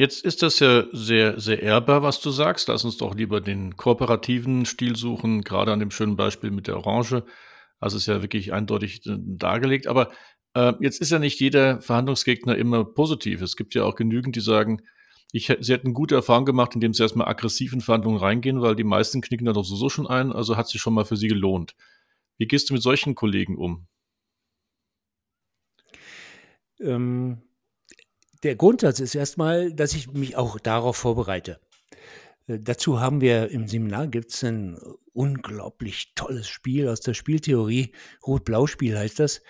Jetzt 0.00 0.24
ist 0.24 0.42
das 0.42 0.60
ja 0.60 0.84
sehr, 0.92 1.38
sehr 1.38 1.62
ehrbar, 1.62 2.02
was 2.02 2.20
du 2.20 2.30
sagst. 2.30 2.68
Lass 2.68 2.84
uns 2.84 2.96
doch 2.96 3.14
lieber 3.14 3.40
den 3.42 3.76
kooperativen 3.76 4.64
Stil 4.64 4.96
suchen, 4.96 5.42
gerade 5.42 5.72
an 5.72 5.78
dem 5.80 5.90
schönen 5.90 6.16
Beispiel 6.16 6.50
mit 6.50 6.68
der 6.68 6.78
Orange. 6.78 7.24
Also 7.80 7.98
ist 7.98 8.06
ja 8.06 8.22
wirklich 8.22 8.52
eindeutig 8.54 9.04
äh, 9.06 9.16
dargelegt. 9.18 9.86
Aber 9.86 10.10
äh, 10.54 10.72
jetzt 10.80 11.00
ist 11.02 11.12
ja 11.12 11.18
nicht 11.18 11.38
jeder 11.40 11.80
Verhandlungsgegner 11.82 12.56
immer 12.56 12.84
positiv. 12.84 13.42
Es 13.42 13.56
gibt 13.56 13.74
ja 13.74 13.84
auch 13.84 13.94
genügend, 13.94 14.36
die 14.36 14.40
sagen, 14.40 14.80
Ich, 15.32 15.46
sie 15.60 15.72
hätten 15.72 15.92
gute 15.94 16.14
Erfahrungen 16.16 16.46
gemacht, 16.46 16.74
indem 16.74 16.92
sie 16.94 17.02
erstmal 17.02 17.28
aggressiv 17.28 17.72
in 17.72 17.80
Verhandlungen 17.82 18.18
reingehen, 18.18 18.62
weil 18.62 18.76
die 18.76 18.84
meisten 18.84 19.20
knicken 19.20 19.46
da 19.46 19.52
doch 19.52 19.64
sowieso 19.64 19.88
schon 19.90 20.06
ein, 20.08 20.32
also 20.32 20.56
hat 20.56 20.68
sich 20.68 20.80
schon 20.80 20.94
mal 20.94 21.04
für 21.04 21.16
sie 21.16 21.28
gelohnt. 21.28 21.74
Wie 22.38 22.46
gehst 22.46 22.70
du 22.70 22.74
mit 22.74 22.82
solchen 22.82 23.14
Kollegen 23.14 23.56
um? 23.58 23.86
Ähm, 26.80 27.42
der 28.42 28.56
Grundsatz 28.56 29.00
ist 29.00 29.14
erstmal, 29.14 29.72
dass 29.72 29.94
ich 29.94 30.12
mich 30.12 30.36
auch 30.36 30.58
darauf 30.58 30.96
vorbereite. 30.96 31.60
Äh, 32.46 32.58
dazu 32.60 33.00
haben 33.00 33.20
wir 33.20 33.50
im 33.50 33.68
Seminar 33.68 34.08
gibt 34.08 34.32
es 34.32 34.42
ein 34.44 34.78
unglaublich 35.12 36.14
tolles 36.14 36.48
Spiel 36.48 36.88
aus 36.88 37.00
der 37.00 37.14
Spieltheorie. 37.14 37.92
Rot-Blau-Spiel 38.26 38.96
heißt 38.96 39.20
das. 39.20 39.42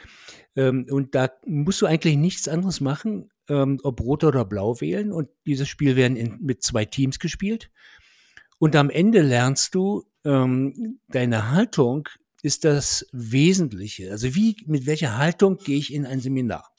Ähm, 0.57 0.87
und 0.91 1.15
da 1.15 1.31
musst 1.47 1.83
du 1.83 1.87
eigentlich 1.87 2.17
nichts 2.17 2.49
anderes 2.49 2.81
machen, 2.81 3.31
ähm, 3.49 3.79
ob 3.83 4.01
Rot 4.01 4.25
oder 4.25 4.45
Blau 4.45 4.81
wählen. 4.81 5.13
Und 5.13 5.29
dieses 5.47 5.69
Spiel 5.69 5.97
werden 5.97 6.17
in, 6.17 6.39
mit 6.41 6.63
zwei 6.63 6.85
Teams 6.85 7.19
gespielt. 7.19 7.71
Und 8.59 8.77
am 8.77 8.91
Ende 8.91 9.23
lernst 9.23 9.75
du, 9.75 10.05
ähm, 10.25 11.01
deine 11.09 11.51
Haltung 11.51 12.09
ist 12.43 12.65
das 12.65 13.07
Wesentliche. 13.13 14.11
Also 14.11 14.35
wie, 14.35 14.57
mit 14.67 14.87
welcher 14.87 15.17
Haltung 15.17 15.59
gehe 15.59 15.79
ich 15.79 15.93
in 15.93 16.07
ein 16.07 16.21
Seminar? 16.21 16.71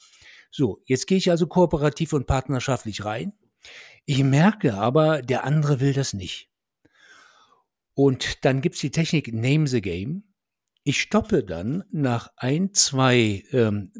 So, 0.52 0.82
jetzt 0.84 1.06
gehe 1.06 1.16
ich 1.16 1.30
also 1.30 1.46
kooperativ 1.46 2.12
und 2.12 2.26
partnerschaftlich 2.26 3.04
rein. 3.06 3.32
Ich 4.04 4.22
merke 4.22 4.74
aber, 4.74 5.22
der 5.22 5.44
andere 5.44 5.80
will 5.80 5.94
das 5.94 6.12
nicht. 6.12 6.50
Und 7.94 8.44
dann 8.44 8.60
gibt's 8.60 8.80
die 8.80 8.90
Technik 8.90 9.32
Name 9.32 9.66
the 9.66 9.80
Game. 9.80 10.24
Ich 10.84 11.00
stoppe 11.00 11.42
dann 11.42 11.84
nach 11.90 12.30
ein, 12.36 12.74
zwei, 12.74 13.44
ähm, 13.52 13.92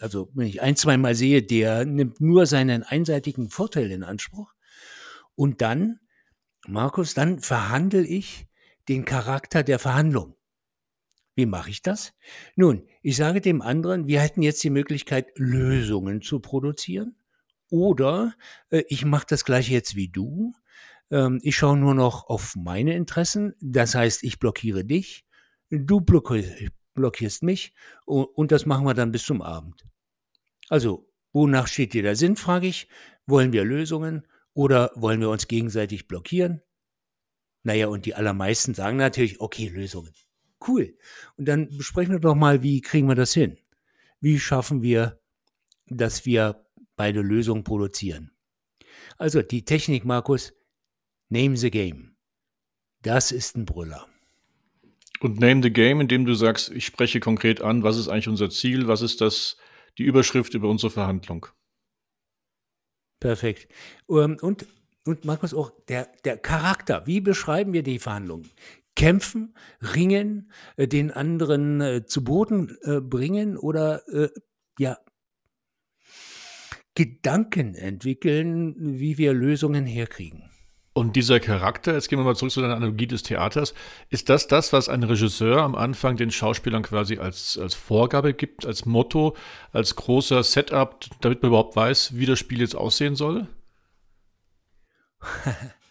also 0.00 0.30
wenn 0.34 0.46
ich 0.46 0.62
ein, 0.62 0.76
zwei 0.76 0.96
Mal 0.96 1.16
sehe, 1.16 1.42
der 1.42 1.84
nimmt 1.84 2.20
nur 2.20 2.46
seinen 2.46 2.84
einseitigen 2.84 3.50
Vorteil 3.50 3.90
in 3.90 4.04
Anspruch. 4.04 4.52
Und 5.34 5.60
dann, 5.60 5.98
Markus, 6.68 7.14
dann 7.14 7.40
verhandle 7.40 8.06
ich 8.06 8.46
den 8.88 9.04
Charakter 9.04 9.64
der 9.64 9.80
Verhandlung. 9.80 10.36
Wie 11.36 11.46
mache 11.46 11.68
ich 11.68 11.82
das? 11.82 12.14
Nun, 12.56 12.88
ich 13.02 13.16
sage 13.16 13.42
dem 13.42 13.60
anderen, 13.60 14.06
wir 14.06 14.20
hätten 14.20 14.42
jetzt 14.42 14.64
die 14.64 14.70
Möglichkeit, 14.70 15.28
Lösungen 15.36 16.22
zu 16.22 16.40
produzieren. 16.40 17.14
Oder 17.70 18.34
äh, 18.70 18.84
ich 18.88 19.04
mache 19.04 19.26
das 19.28 19.44
gleiche 19.44 19.72
jetzt 19.72 19.96
wie 19.96 20.08
du. 20.08 20.54
Ähm, 21.10 21.38
ich 21.42 21.54
schaue 21.54 21.76
nur 21.76 21.94
noch 21.94 22.28
auf 22.28 22.54
meine 22.56 22.94
Interessen. 22.94 23.54
Das 23.60 23.94
heißt, 23.94 24.24
ich 24.24 24.38
blockiere 24.38 24.84
dich, 24.84 25.26
du 25.68 26.00
blockierst 26.00 27.42
mich 27.42 27.74
und, 28.06 28.24
und 28.24 28.50
das 28.50 28.64
machen 28.64 28.86
wir 28.86 28.94
dann 28.94 29.12
bis 29.12 29.24
zum 29.24 29.42
Abend. 29.42 29.84
Also, 30.70 31.06
wonach 31.34 31.66
steht 31.66 31.92
dir 31.92 32.02
der 32.02 32.16
Sinn, 32.16 32.36
frage 32.36 32.66
ich. 32.66 32.88
Wollen 33.26 33.52
wir 33.52 33.64
Lösungen 33.64 34.26
oder 34.54 34.90
wollen 34.94 35.20
wir 35.20 35.28
uns 35.28 35.48
gegenseitig 35.48 36.08
blockieren? 36.08 36.62
Naja, 37.62 37.88
und 37.88 38.06
die 38.06 38.14
allermeisten 38.14 38.72
sagen 38.72 38.96
natürlich, 38.96 39.40
okay, 39.40 39.68
Lösungen. 39.68 40.14
Cool. 40.66 40.96
Und 41.36 41.46
dann 41.46 41.68
besprechen 41.76 42.12
wir 42.12 42.20
doch 42.20 42.34
mal, 42.34 42.62
wie 42.62 42.80
kriegen 42.80 43.08
wir 43.08 43.14
das 43.14 43.34
hin? 43.34 43.58
Wie 44.20 44.38
schaffen 44.38 44.82
wir, 44.82 45.20
dass 45.86 46.24
wir 46.26 46.66
beide 46.96 47.20
Lösungen 47.20 47.64
produzieren? 47.64 48.32
Also 49.18 49.42
die 49.42 49.64
Technik, 49.64 50.04
Markus, 50.04 50.52
name 51.28 51.56
the 51.56 51.70
game. 51.70 52.16
Das 53.02 53.32
ist 53.32 53.56
ein 53.56 53.66
Brüller. 53.66 54.06
Und 55.20 55.40
name 55.40 55.62
the 55.62 55.72
game, 55.72 56.00
indem 56.00 56.24
du 56.24 56.34
sagst, 56.34 56.70
ich 56.70 56.84
spreche 56.86 57.20
konkret 57.20 57.60
an, 57.60 57.82
was 57.82 57.96
ist 57.96 58.08
eigentlich 58.08 58.28
unser 58.28 58.50
Ziel, 58.50 58.88
was 58.88 59.02
ist 59.02 59.20
das, 59.20 59.56
die 59.98 60.04
Überschrift 60.04 60.54
über 60.54 60.68
unsere 60.68 60.90
Verhandlung. 60.90 61.46
Perfekt. 63.20 63.68
Ähm, 64.10 64.36
und, 64.40 64.66
und 65.04 65.24
Markus, 65.24 65.54
auch 65.54 65.70
der, 65.88 66.10
der 66.24 66.36
Charakter, 66.36 67.06
wie 67.06 67.20
beschreiben 67.20 67.72
wir 67.72 67.82
die 67.82 67.98
Verhandlungen? 67.98 68.50
Kämpfen, 68.96 69.54
ringen, 69.94 70.50
äh, 70.76 70.88
den 70.88 71.12
anderen 71.12 71.80
äh, 71.80 72.06
zu 72.06 72.24
Boden 72.24 72.76
äh, 72.82 73.00
bringen 73.00 73.56
oder 73.56 74.02
ja, 74.78 74.98
Gedanken 76.94 77.74
entwickeln, 77.74 78.74
wie 78.98 79.16
wir 79.18 79.32
Lösungen 79.32 79.86
herkriegen. 79.86 80.50
Und 80.92 81.14
dieser 81.14 81.40
Charakter, 81.40 81.92
jetzt 81.92 82.08
gehen 82.08 82.18
wir 82.18 82.24
mal 82.24 82.36
zurück 82.36 82.52
zu 82.52 82.62
deiner 82.62 82.76
Analogie 82.76 83.06
des 83.06 83.22
Theaters, 83.22 83.74
ist 84.08 84.30
das 84.30 84.48
das, 84.48 84.72
was 84.72 84.88
ein 84.88 85.02
Regisseur 85.02 85.62
am 85.62 85.74
Anfang 85.74 86.16
den 86.16 86.30
Schauspielern 86.30 86.82
quasi 86.82 87.18
als, 87.18 87.58
als 87.58 87.74
Vorgabe 87.74 88.32
gibt, 88.32 88.64
als 88.64 88.86
Motto, 88.86 89.36
als 89.72 89.94
großer 89.94 90.42
Setup, 90.42 90.98
damit 91.20 91.42
man 91.42 91.50
überhaupt 91.50 91.76
weiß, 91.76 92.16
wie 92.16 92.24
das 92.24 92.38
Spiel 92.38 92.60
jetzt 92.60 92.76
aussehen 92.76 93.14
soll? 93.14 93.46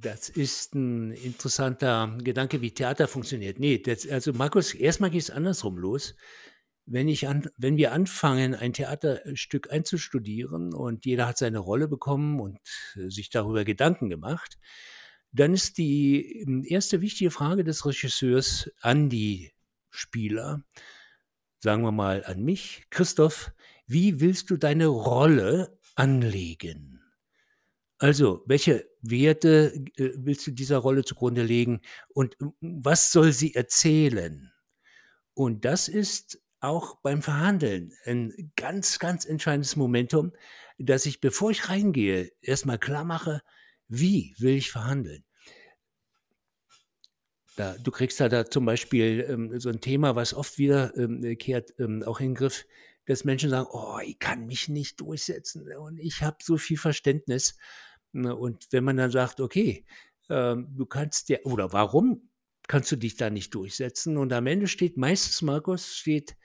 Das 0.00 0.28
ist 0.30 0.74
ein 0.74 1.10
interessanter 1.12 2.16
Gedanke, 2.22 2.62
wie 2.62 2.70
Theater 2.70 3.06
funktioniert. 3.06 3.58
Nee, 3.58 3.78
das, 3.78 4.08
also 4.08 4.32
Markus, 4.32 4.72
erstmal 4.72 5.10
geht 5.10 5.22
es 5.22 5.30
andersrum 5.30 5.76
los 5.76 6.14
wenn, 6.90 7.08
ich 7.08 7.28
an, 7.28 7.48
wenn 7.56 7.76
wir 7.76 7.92
anfangen, 7.92 8.54
ein 8.54 8.72
Theaterstück 8.72 9.70
einzustudieren 9.70 10.74
und 10.74 11.06
jeder 11.06 11.28
hat 11.28 11.38
seine 11.38 11.58
Rolle 11.58 11.86
bekommen 11.86 12.40
und 12.40 12.58
äh, 12.96 13.08
sich 13.08 13.30
darüber 13.30 13.64
Gedanken 13.64 14.10
gemacht, 14.10 14.58
dann 15.32 15.54
ist 15.54 15.78
die 15.78 16.40
ähm, 16.40 16.64
erste 16.66 17.00
wichtige 17.00 17.30
Frage 17.30 17.62
des 17.62 17.86
Regisseurs 17.86 18.70
an 18.80 19.08
die 19.08 19.52
Spieler, 19.88 20.64
sagen 21.60 21.82
wir 21.82 21.92
mal 21.92 22.24
an 22.24 22.42
mich, 22.42 22.84
Christoph, 22.90 23.52
wie 23.86 24.20
willst 24.20 24.50
du 24.50 24.56
deine 24.56 24.86
Rolle 24.86 25.78
anlegen? 25.94 26.99
Also, 28.02 28.42
welche 28.46 28.88
Werte 29.02 29.74
äh, 29.96 30.12
willst 30.16 30.46
du 30.46 30.52
dieser 30.52 30.78
Rolle 30.78 31.04
zugrunde 31.04 31.42
legen 31.42 31.82
und 32.08 32.34
was 32.60 33.12
soll 33.12 33.30
sie 33.32 33.54
erzählen? 33.54 34.50
Und 35.34 35.66
das 35.66 35.86
ist 35.86 36.42
auch 36.60 36.96
beim 37.02 37.20
Verhandeln 37.20 37.92
ein 38.06 38.52
ganz, 38.56 38.98
ganz 38.98 39.26
entscheidendes 39.26 39.76
Momentum, 39.76 40.32
dass 40.78 41.04
ich, 41.04 41.20
bevor 41.20 41.50
ich 41.50 41.68
reingehe, 41.68 42.32
erstmal 42.40 42.78
klar 42.78 43.04
mache, 43.04 43.42
wie 43.88 44.34
will 44.38 44.56
ich 44.56 44.70
verhandeln. 44.70 45.22
Da, 47.56 47.76
du 47.76 47.90
kriegst 47.90 48.18
da, 48.18 48.30
da 48.30 48.46
zum 48.46 48.64
Beispiel 48.64 49.26
ähm, 49.28 49.60
so 49.60 49.68
ein 49.68 49.82
Thema, 49.82 50.16
was 50.16 50.32
oft 50.32 50.56
wiederkehrt, 50.56 51.74
ähm, 51.78 52.00
ähm, 52.00 52.02
auch 52.04 52.20
in 52.20 52.28
den 52.28 52.34
Griff, 52.34 52.64
dass 53.04 53.24
Menschen 53.24 53.50
sagen, 53.50 53.68
oh, 53.70 53.98
ich 54.02 54.18
kann 54.18 54.46
mich 54.46 54.70
nicht 54.70 55.00
durchsetzen 55.00 55.70
und 55.76 55.98
ich 55.98 56.22
habe 56.22 56.38
so 56.42 56.56
viel 56.56 56.78
Verständnis. 56.78 57.58
Ne, 58.12 58.34
und 58.34 58.66
wenn 58.72 58.84
man 58.84 58.96
dann 58.96 59.10
sagt, 59.10 59.40
okay, 59.40 59.86
ähm, 60.28 60.68
du 60.76 60.86
kannst 60.86 61.28
ja, 61.28 61.38
oder 61.44 61.72
warum 61.72 62.30
kannst 62.68 62.90
du 62.92 62.96
dich 62.96 63.16
da 63.16 63.30
nicht 63.30 63.54
durchsetzen? 63.54 64.16
Und 64.16 64.32
am 64.32 64.46
Ende 64.46 64.68
steht 64.68 64.96
meistens, 64.96 65.42
Markus, 65.42 65.96
steht, 65.96 66.36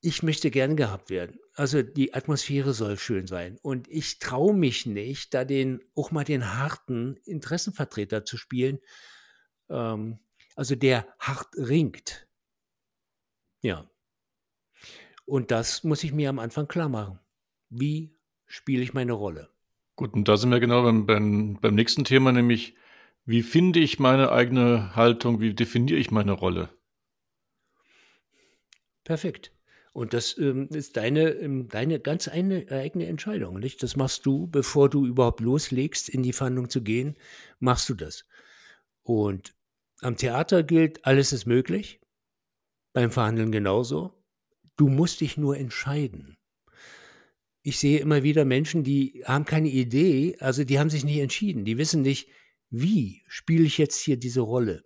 ich 0.00 0.22
möchte 0.22 0.50
gern 0.50 0.76
gehabt 0.76 1.10
werden. 1.10 1.38
Also 1.54 1.82
die 1.82 2.14
Atmosphäre 2.14 2.74
soll 2.74 2.98
schön 2.98 3.26
sein. 3.26 3.58
Und 3.62 3.88
ich 3.88 4.18
traue 4.18 4.54
mich 4.54 4.86
nicht, 4.86 5.32
da 5.34 5.44
den, 5.44 5.80
auch 5.94 6.10
mal 6.10 6.24
den 6.24 6.54
harten 6.54 7.16
Interessenvertreter 7.24 8.24
zu 8.24 8.36
spielen. 8.36 8.78
Ähm, 9.70 10.18
also 10.54 10.74
der 10.74 11.06
hart 11.18 11.48
ringt. 11.56 12.28
Ja. 13.62 13.90
Und 15.24 15.50
das 15.50 15.82
muss 15.84 16.04
ich 16.04 16.12
mir 16.12 16.30
am 16.30 16.38
Anfang 16.38 16.68
klar 16.68 16.88
machen. 16.88 17.18
Wie 17.68 18.16
spiele 18.46 18.82
ich 18.82 18.94
meine 18.94 19.12
Rolle? 19.12 19.55
Gut, 19.96 20.12
und 20.12 20.28
da 20.28 20.36
sind 20.36 20.50
wir 20.50 20.60
genau 20.60 20.82
beim, 20.82 21.06
beim, 21.06 21.58
beim 21.60 21.74
nächsten 21.74 22.04
Thema, 22.04 22.30
nämlich 22.30 22.76
wie 23.24 23.42
finde 23.42 23.80
ich 23.80 23.98
meine 23.98 24.30
eigene 24.30 24.94
Haltung, 24.94 25.40
wie 25.40 25.54
definiere 25.54 25.98
ich 25.98 26.10
meine 26.10 26.32
Rolle? 26.32 26.68
Perfekt. 29.04 29.52
Und 29.92 30.12
das 30.12 30.36
ähm, 30.36 30.68
ist 30.68 30.98
deine, 30.98 31.30
ähm, 31.30 31.68
deine 31.68 31.98
ganz 31.98 32.28
eine, 32.28 32.66
eigene 32.70 33.06
Entscheidung, 33.06 33.58
nicht? 33.58 33.82
Das 33.82 33.96
machst 33.96 34.26
du, 34.26 34.46
bevor 34.46 34.90
du 34.90 35.06
überhaupt 35.06 35.40
loslegst, 35.40 36.10
in 36.10 36.22
die 36.22 36.34
Verhandlung 36.34 36.68
zu 36.68 36.82
gehen, 36.82 37.16
machst 37.58 37.88
du 37.88 37.94
das. 37.94 38.26
Und 39.02 39.54
am 40.02 40.18
Theater 40.18 40.62
gilt, 40.62 41.06
alles 41.06 41.32
ist 41.32 41.46
möglich. 41.46 42.00
Beim 42.92 43.10
Verhandeln 43.10 43.50
genauso. 43.50 44.22
Du 44.76 44.88
musst 44.88 45.22
dich 45.22 45.38
nur 45.38 45.56
entscheiden. 45.56 46.35
Ich 47.66 47.80
sehe 47.80 47.98
immer 47.98 48.22
wieder 48.22 48.44
Menschen, 48.44 48.84
die 48.84 49.24
haben 49.26 49.44
keine 49.44 49.68
Idee, 49.68 50.36
also 50.38 50.62
die 50.62 50.78
haben 50.78 50.88
sich 50.88 51.04
nicht 51.04 51.18
entschieden. 51.18 51.64
Die 51.64 51.78
wissen 51.78 52.02
nicht, 52.02 52.28
wie 52.70 53.24
spiele 53.26 53.64
ich 53.64 53.76
jetzt 53.76 54.00
hier 54.00 54.16
diese 54.16 54.42
Rolle? 54.42 54.84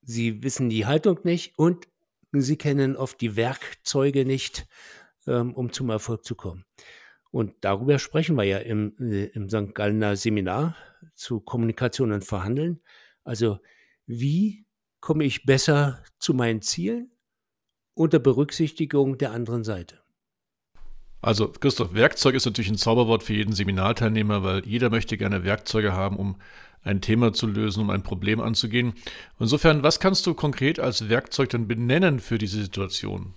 Sie 0.00 0.40
wissen 0.44 0.70
die 0.70 0.86
Haltung 0.86 1.18
nicht 1.24 1.58
und 1.58 1.88
sie 2.30 2.56
kennen 2.56 2.94
oft 2.94 3.20
die 3.20 3.34
Werkzeuge 3.34 4.24
nicht, 4.24 4.68
ähm, 5.26 5.54
um 5.54 5.72
zum 5.72 5.90
Erfolg 5.90 6.24
zu 6.24 6.36
kommen. 6.36 6.64
Und 7.32 7.52
darüber 7.62 7.98
sprechen 7.98 8.36
wir 8.36 8.44
ja 8.44 8.58
im, 8.58 8.94
äh, 9.00 9.24
im 9.30 9.48
St. 9.48 9.74
Gallener 9.74 10.14
Seminar 10.14 10.76
zu 11.16 11.40
Kommunikation 11.40 12.12
und 12.12 12.24
Verhandeln. 12.24 12.80
Also 13.24 13.58
wie 14.06 14.66
komme 15.00 15.24
ich 15.24 15.46
besser 15.46 16.00
zu 16.20 16.32
meinen 16.32 16.62
Zielen 16.62 17.10
unter 17.94 18.20
Berücksichtigung 18.20 19.18
der 19.18 19.32
anderen 19.32 19.64
Seite? 19.64 20.03
Also 21.24 21.48
Christoph, 21.48 21.94
Werkzeug 21.94 22.34
ist 22.34 22.44
natürlich 22.44 22.68
ein 22.68 22.76
Zauberwort 22.76 23.22
für 23.22 23.32
jeden 23.32 23.54
Seminarteilnehmer, 23.54 24.42
weil 24.42 24.66
jeder 24.66 24.90
möchte 24.90 25.16
gerne 25.16 25.42
Werkzeuge 25.42 25.94
haben, 25.94 26.18
um 26.18 26.36
ein 26.82 27.00
Thema 27.00 27.32
zu 27.32 27.46
lösen, 27.46 27.80
um 27.80 27.88
ein 27.88 28.02
Problem 28.02 28.40
anzugehen. 28.40 28.92
Insofern, 29.40 29.82
was 29.82 30.00
kannst 30.00 30.26
du 30.26 30.34
konkret 30.34 30.78
als 30.78 31.08
Werkzeug 31.08 31.48
dann 31.48 31.66
benennen 31.66 32.20
für 32.20 32.36
diese 32.36 32.60
Situation? 32.62 33.32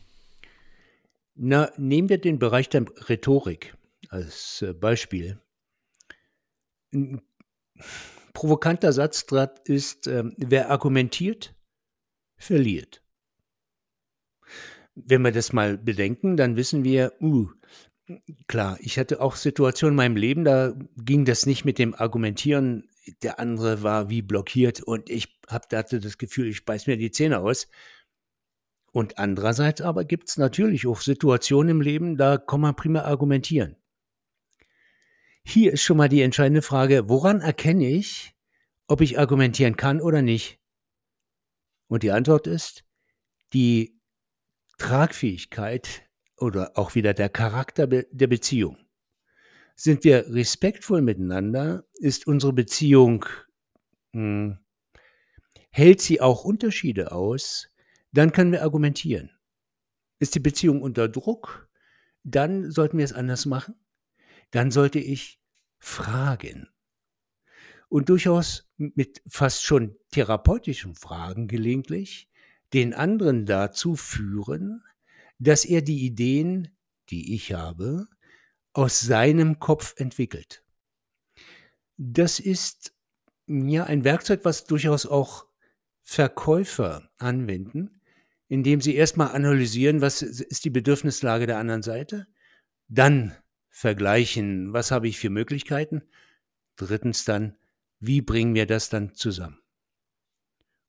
Na, 1.33 1.71
nehmen 1.77 2.09
wir 2.09 2.17
den 2.17 2.39
Bereich 2.39 2.67
der 2.67 2.83
Rhetorik 3.07 3.73
als 4.09 4.61
äh, 4.63 4.73
Beispiel. 4.73 5.39
Ein 6.93 7.21
provokanter 8.33 8.91
Satz 8.91 9.25
ist, 9.63 10.07
äh, 10.07 10.25
wer 10.35 10.71
argumentiert, 10.71 11.55
verliert. 12.35 13.01
Wenn 15.05 15.21
wir 15.21 15.31
das 15.31 15.53
mal 15.53 15.77
bedenken, 15.77 16.37
dann 16.37 16.55
wissen 16.55 16.83
wir, 16.83 17.13
uh, 17.21 17.49
klar, 18.47 18.77
ich 18.81 18.97
hatte 18.97 19.21
auch 19.21 19.35
Situationen 19.35 19.93
in 19.93 19.97
meinem 19.97 20.15
Leben, 20.15 20.43
da 20.43 20.73
ging 20.97 21.23
das 21.25 21.45
nicht 21.45 21.65
mit 21.65 21.77
dem 21.77 21.93
Argumentieren. 21.93 22.89
Der 23.21 23.39
andere 23.39 23.83
war 23.83 24.09
wie 24.09 24.21
blockiert 24.21 24.81
und 24.81 25.09
ich 25.09 25.39
hab, 25.47 25.71
hatte 25.71 25.99
das 25.99 26.17
Gefühl, 26.17 26.47
ich 26.47 26.65
beiß 26.65 26.87
mir 26.87 26.97
die 26.97 27.11
Zähne 27.11 27.39
aus. 27.39 27.67
Und 28.91 29.19
andererseits 29.19 29.81
aber 29.81 30.03
gibt 30.03 30.29
es 30.29 30.37
natürlich 30.37 30.87
auch 30.87 31.01
Situationen 31.01 31.69
im 31.69 31.81
Leben, 31.81 32.17
da 32.17 32.37
kann 32.37 32.61
man 32.61 32.75
prima 32.75 33.01
argumentieren. 33.01 33.75
Hier 35.43 35.73
ist 35.73 35.83
schon 35.83 35.97
mal 35.97 36.09
die 36.09 36.23
entscheidende 36.23 36.61
Frage, 36.61 37.07
woran 37.07 37.41
erkenne 37.41 37.87
ich, 37.87 38.33
ob 38.87 39.01
ich 39.01 39.19
argumentieren 39.19 39.77
kann 39.77 40.01
oder 40.01 40.21
nicht? 40.21 40.59
Und 41.87 42.03
die 42.03 42.11
Antwort 42.11 42.47
ist, 42.47 42.83
die 43.53 43.96
Tragfähigkeit 44.77 46.03
oder 46.37 46.77
auch 46.77 46.95
wieder 46.95 47.13
der 47.13 47.29
Charakter 47.29 47.87
der 47.87 48.27
Beziehung. 48.27 48.77
Sind 49.75 50.03
wir 50.03 50.27
respektvoll 50.33 51.01
miteinander? 51.01 51.85
Ist 51.95 52.27
unsere 52.27 52.53
Beziehung, 52.53 53.25
hm, 54.13 54.57
hält 55.69 56.01
sie 56.01 56.21
auch 56.21 56.43
Unterschiede 56.43 57.11
aus? 57.11 57.69
dann 58.17 58.31
können 58.31 58.51
wir 58.51 58.63
argumentieren. 58.63 59.29
Ist 60.19 60.33
die 60.33 60.39
Beziehung 60.39 60.81
unter 60.81 61.07
Druck? 61.07 61.69
Dann 62.23 62.71
sollten 62.71 62.97
wir 62.97 63.05
es 63.05 63.13
anders 63.13 63.45
machen. 63.45 63.75
Dann 64.49 64.71
sollte 64.71 64.99
ich 64.99 65.39
fragen. 65.77 66.67
Und 67.89 68.09
durchaus 68.09 68.67
mit 68.77 69.21
fast 69.27 69.63
schon 69.63 69.95
therapeutischen 70.11 70.95
Fragen 70.95 71.47
gelegentlich 71.47 72.29
den 72.73 72.93
anderen 72.93 73.45
dazu 73.45 73.95
führen, 73.95 74.83
dass 75.39 75.65
er 75.65 75.81
die 75.81 76.05
Ideen, 76.05 76.75
die 77.09 77.35
ich 77.35 77.53
habe, 77.53 78.07
aus 78.73 78.99
seinem 78.99 79.59
Kopf 79.59 79.93
entwickelt. 79.97 80.63
Das 81.97 82.39
ist 82.39 82.93
ja 83.47 83.85
ein 83.85 84.03
Werkzeug, 84.03 84.41
was 84.43 84.65
durchaus 84.65 85.05
auch 85.05 85.47
Verkäufer 86.03 87.09
anwenden, 87.17 88.01
indem 88.47 88.81
sie 88.81 88.95
erstmal 88.95 89.29
analysieren, 89.29 90.01
was 90.01 90.21
ist 90.21 90.65
die 90.65 90.69
Bedürfnislage 90.69 91.47
der 91.47 91.57
anderen 91.57 91.81
Seite, 91.81 92.27
dann 92.87 93.35
vergleichen, 93.69 94.73
was 94.73 94.91
habe 94.91 95.07
ich 95.07 95.19
für 95.19 95.29
Möglichkeiten, 95.29 96.03
drittens 96.77 97.25
dann, 97.25 97.57
wie 97.99 98.21
bringen 98.21 98.55
wir 98.55 98.65
das 98.65 98.89
dann 98.89 99.15
zusammen? 99.15 99.59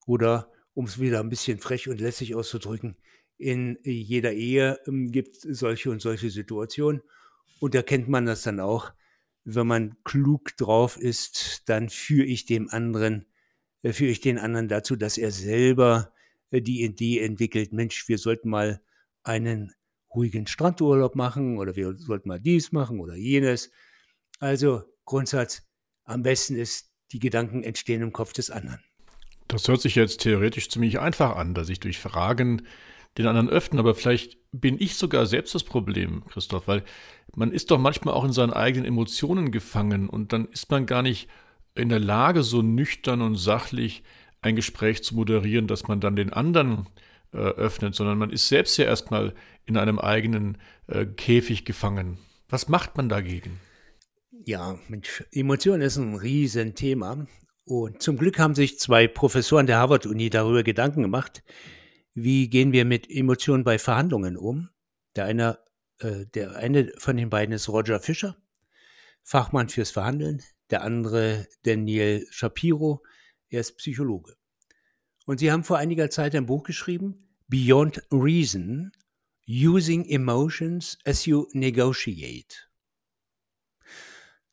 Oder, 0.06 0.50
um 0.78 0.84
es 0.84 1.00
wieder 1.00 1.18
ein 1.18 1.28
bisschen 1.28 1.58
frech 1.58 1.88
und 1.88 2.00
lässig 2.00 2.36
auszudrücken, 2.36 2.96
in 3.36 3.80
jeder 3.82 4.32
Ehe 4.32 4.78
ähm, 4.86 5.10
gibt 5.10 5.44
es 5.44 5.58
solche 5.58 5.90
und 5.90 6.00
solche 6.00 6.30
Situationen 6.30 7.02
und 7.58 7.74
da 7.74 7.82
kennt 7.82 8.08
man 8.08 8.26
das 8.26 8.42
dann 8.42 8.60
auch. 8.60 8.92
Wenn 9.42 9.66
man 9.66 9.96
klug 10.04 10.56
drauf 10.56 10.96
ist, 10.96 11.68
dann 11.68 11.88
führe 11.88 12.26
ich 12.26 12.46
dem 12.46 12.68
anderen, 12.68 13.26
äh, 13.82 13.92
führe 13.92 14.12
ich 14.12 14.20
den 14.20 14.38
anderen 14.38 14.68
dazu, 14.68 14.94
dass 14.94 15.18
er 15.18 15.32
selber 15.32 16.12
äh, 16.52 16.62
die 16.62 16.84
Idee 16.84 17.22
entwickelt, 17.22 17.72
Mensch, 17.72 18.08
wir 18.08 18.18
sollten 18.18 18.48
mal 18.48 18.80
einen 19.24 19.74
ruhigen 20.14 20.46
Strandurlaub 20.46 21.16
machen 21.16 21.58
oder 21.58 21.74
wir 21.74 21.96
sollten 21.96 22.28
mal 22.28 22.38
dies 22.38 22.70
machen 22.70 23.00
oder 23.00 23.16
jenes. 23.16 23.72
Also 24.38 24.84
Grundsatz, 25.04 25.66
am 26.04 26.22
besten 26.22 26.54
ist, 26.54 26.92
die 27.10 27.18
Gedanken 27.18 27.64
entstehen 27.64 28.00
im 28.00 28.12
Kopf 28.12 28.32
des 28.32 28.52
anderen. 28.52 28.78
Das 29.48 29.66
hört 29.66 29.80
sich 29.80 29.94
jetzt 29.94 30.20
theoretisch 30.20 30.68
ziemlich 30.68 31.00
einfach 31.00 31.36
an, 31.36 31.54
dass 31.54 31.68
ich 31.68 31.80
durch 31.80 31.98
Fragen 31.98 32.62
den 33.16 33.26
anderen 33.26 33.48
öffne, 33.48 33.80
aber 33.80 33.94
vielleicht 33.94 34.38
bin 34.52 34.76
ich 34.78 34.94
sogar 34.96 35.26
selbst 35.26 35.54
das 35.54 35.64
Problem, 35.64 36.24
Christoph, 36.26 36.68
weil 36.68 36.84
man 37.34 37.50
ist 37.50 37.70
doch 37.70 37.78
manchmal 37.78 38.14
auch 38.14 38.24
in 38.24 38.32
seinen 38.32 38.52
eigenen 38.52 38.86
Emotionen 38.86 39.50
gefangen 39.50 40.08
und 40.08 40.32
dann 40.32 40.46
ist 40.46 40.70
man 40.70 40.86
gar 40.86 41.02
nicht 41.02 41.28
in 41.74 41.88
der 41.88 42.00
Lage, 42.00 42.42
so 42.42 42.62
nüchtern 42.62 43.22
und 43.22 43.36
sachlich 43.36 44.02
ein 44.40 44.56
Gespräch 44.56 45.02
zu 45.02 45.14
moderieren, 45.14 45.66
dass 45.66 45.88
man 45.88 46.00
dann 46.00 46.16
den 46.16 46.32
anderen 46.32 46.86
äh, 47.32 47.38
öffnet, 47.38 47.94
sondern 47.94 48.18
man 48.18 48.30
ist 48.30 48.48
selbst 48.48 48.76
ja 48.78 48.84
erstmal 48.84 49.34
in 49.64 49.76
einem 49.76 49.98
eigenen 49.98 50.58
äh, 50.86 51.06
Käfig 51.06 51.64
gefangen. 51.64 52.18
Was 52.48 52.68
macht 52.68 52.96
man 52.96 53.08
dagegen? 53.08 53.60
Ja, 54.44 54.78
Mensch, 54.88 55.24
Emotion 55.32 55.80
ist 55.80 55.96
ein 55.96 56.14
Riesenthema. 56.14 57.26
Und 57.68 58.00
zum 58.00 58.16
Glück 58.16 58.38
haben 58.38 58.54
sich 58.54 58.78
zwei 58.78 59.06
Professoren 59.06 59.66
der 59.66 59.76
Harvard-Uni 59.76 60.30
darüber 60.30 60.62
Gedanken 60.62 61.02
gemacht, 61.02 61.44
wie 62.14 62.48
gehen 62.48 62.72
wir 62.72 62.86
mit 62.86 63.10
Emotionen 63.10 63.62
bei 63.62 63.78
Verhandlungen 63.78 64.38
um. 64.38 64.70
Der 65.16 65.26
eine, 65.26 65.58
äh, 65.98 66.24
der 66.32 66.56
eine 66.56 66.90
von 66.96 67.18
den 67.18 67.28
beiden 67.28 67.54
ist 67.54 67.68
Roger 67.68 68.00
Fischer, 68.00 68.38
Fachmann 69.22 69.68
fürs 69.68 69.90
Verhandeln. 69.90 70.42
Der 70.70 70.82
andere 70.82 71.46
Daniel 71.64 72.26
Shapiro, 72.30 73.02
er 73.50 73.60
ist 73.60 73.76
Psychologe. 73.76 74.36
Und 75.26 75.40
sie 75.40 75.52
haben 75.52 75.62
vor 75.62 75.76
einiger 75.76 76.08
Zeit 76.08 76.34
ein 76.34 76.46
Buch 76.46 76.62
geschrieben, 76.62 77.28
Beyond 77.48 78.02
Reason, 78.10 78.92
Using 79.46 80.06
Emotions 80.06 80.96
as 81.04 81.26
You 81.26 81.46
Negotiate. 81.52 82.56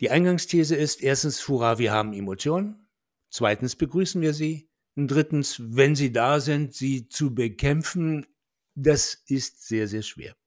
Die 0.02 0.12
Eingangsthese 0.12 0.76
ist 0.76 1.02
erstens, 1.02 1.48
hurra, 1.48 1.78
wir 1.80 1.94
haben 1.94 2.12
Emotionen. 2.12 2.85
Zweitens 3.36 3.76
begrüßen 3.76 4.22
wir 4.22 4.34
sie. 4.34 4.70
Und 4.96 5.10
drittens, 5.10 5.58
wenn 5.60 5.94
sie 5.94 6.14
da 6.14 6.40
sind, 6.40 6.74
sie 6.74 7.10
zu 7.10 7.36
bekämpfen, 7.36 8.26
das 8.76 9.14
ist 9.28 9.68
sehr, 9.68 9.90
sehr 9.90 10.04
schwer. 10.04 10.38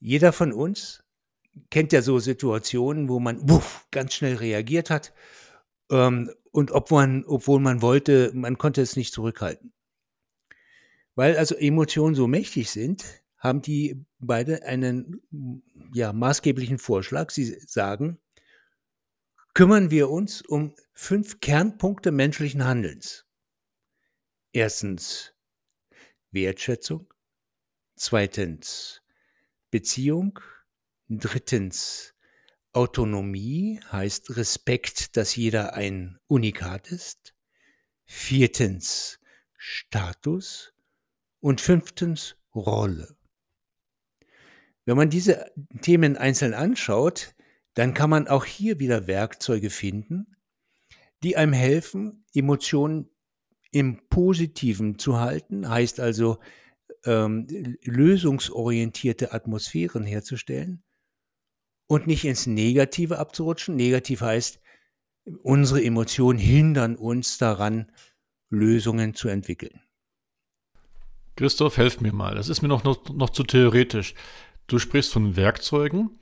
Jeder 0.00 0.32
von 0.32 0.54
uns 0.54 1.04
kennt 1.68 1.92
ja 1.92 2.00
so 2.00 2.18
Situationen, 2.18 3.10
wo 3.10 3.20
man 3.20 3.44
buff, 3.44 3.86
ganz 3.90 4.14
schnell 4.14 4.36
reagiert 4.36 4.88
hat 4.88 5.12
ähm, 5.90 6.30
und 6.50 6.70
ob 6.70 6.90
man, 6.90 7.26
obwohl 7.26 7.60
man 7.60 7.82
wollte, 7.82 8.32
man 8.32 8.56
konnte 8.56 8.80
es 8.80 8.96
nicht 8.96 9.12
zurückhalten. 9.12 9.74
Weil 11.14 11.36
also 11.36 11.56
Emotionen 11.56 12.14
so 12.14 12.26
mächtig 12.26 12.70
sind, 12.70 13.04
haben 13.36 13.60
die 13.60 14.02
beide 14.18 14.62
einen 14.62 15.20
ja, 15.92 16.14
maßgeblichen 16.14 16.78
Vorschlag. 16.78 17.28
Sie 17.32 17.44
sagen, 17.66 18.18
kümmern 19.54 19.90
wir 19.90 20.10
uns 20.10 20.42
um 20.42 20.74
fünf 20.92 21.40
Kernpunkte 21.40 22.10
menschlichen 22.10 22.64
Handelns. 22.64 23.24
Erstens 24.52 25.32
Wertschätzung, 26.30 27.12
zweitens 27.96 29.02
Beziehung, 29.70 30.40
drittens 31.08 32.14
Autonomie 32.72 33.80
heißt 33.92 34.36
Respekt, 34.36 35.16
dass 35.16 35.36
jeder 35.36 35.74
ein 35.74 36.18
Unikat 36.26 36.90
ist. 36.90 37.34
Viertens 38.04 39.20
Status. 39.56 40.72
Und 41.40 41.60
fünftens 41.60 42.36
Rolle. 42.54 43.18
Wenn 44.86 44.96
man 44.96 45.10
diese 45.10 45.52
Themen 45.82 46.16
einzeln 46.16 46.54
anschaut, 46.54 47.34
dann 47.74 47.94
kann 47.94 48.10
man 48.10 48.28
auch 48.28 48.44
hier 48.44 48.78
wieder 48.78 49.06
Werkzeuge 49.06 49.70
finden, 49.70 50.36
die 51.22 51.36
einem 51.36 51.52
helfen, 51.52 52.24
Emotionen 52.32 53.10
im 53.70 54.08
Positiven 54.08 54.98
zu 54.98 55.18
halten, 55.18 55.68
heißt 55.68 55.98
also 55.98 56.38
ähm, 57.04 57.46
lösungsorientierte 57.82 59.32
Atmosphären 59.32 60.04
herzustellen 60.04 60.84
und 61.86 62.06
nicht 62.06 62.24
ins 62.24 62.46
Negative 62.46 63.18
abzurutschen. 63.18 63.76
Negativ 63.76 64.20
heißt, 64.20 64.60
unsere 65.42 65.82
Emotionen 65.82 66.38
hindern 66.38 66.96
uns 66.96 67.38
daran, 67.38 67.90
Lösungen 68.50 69.14
zu 69.14 69.28
entwickeln. 69.28 69.80
Christoph, 71.36 71.76
helf 71.76 72.00
mir 72.00 72.12
mal. 72.12 72.36
Das 72.36 72.48
ist 72.48 72.62
mir 72.62 72.68
noch, 72.68 72.84
noch, 72.84 73.08
noch 73.10 73.30
zu 73.30 73.42
theoretisch. 73.42 74.14
Du 74.66 74.78
sprichst 74.78 75.12
von 75.12 75.36
Werkzeugen. 75.36 76.20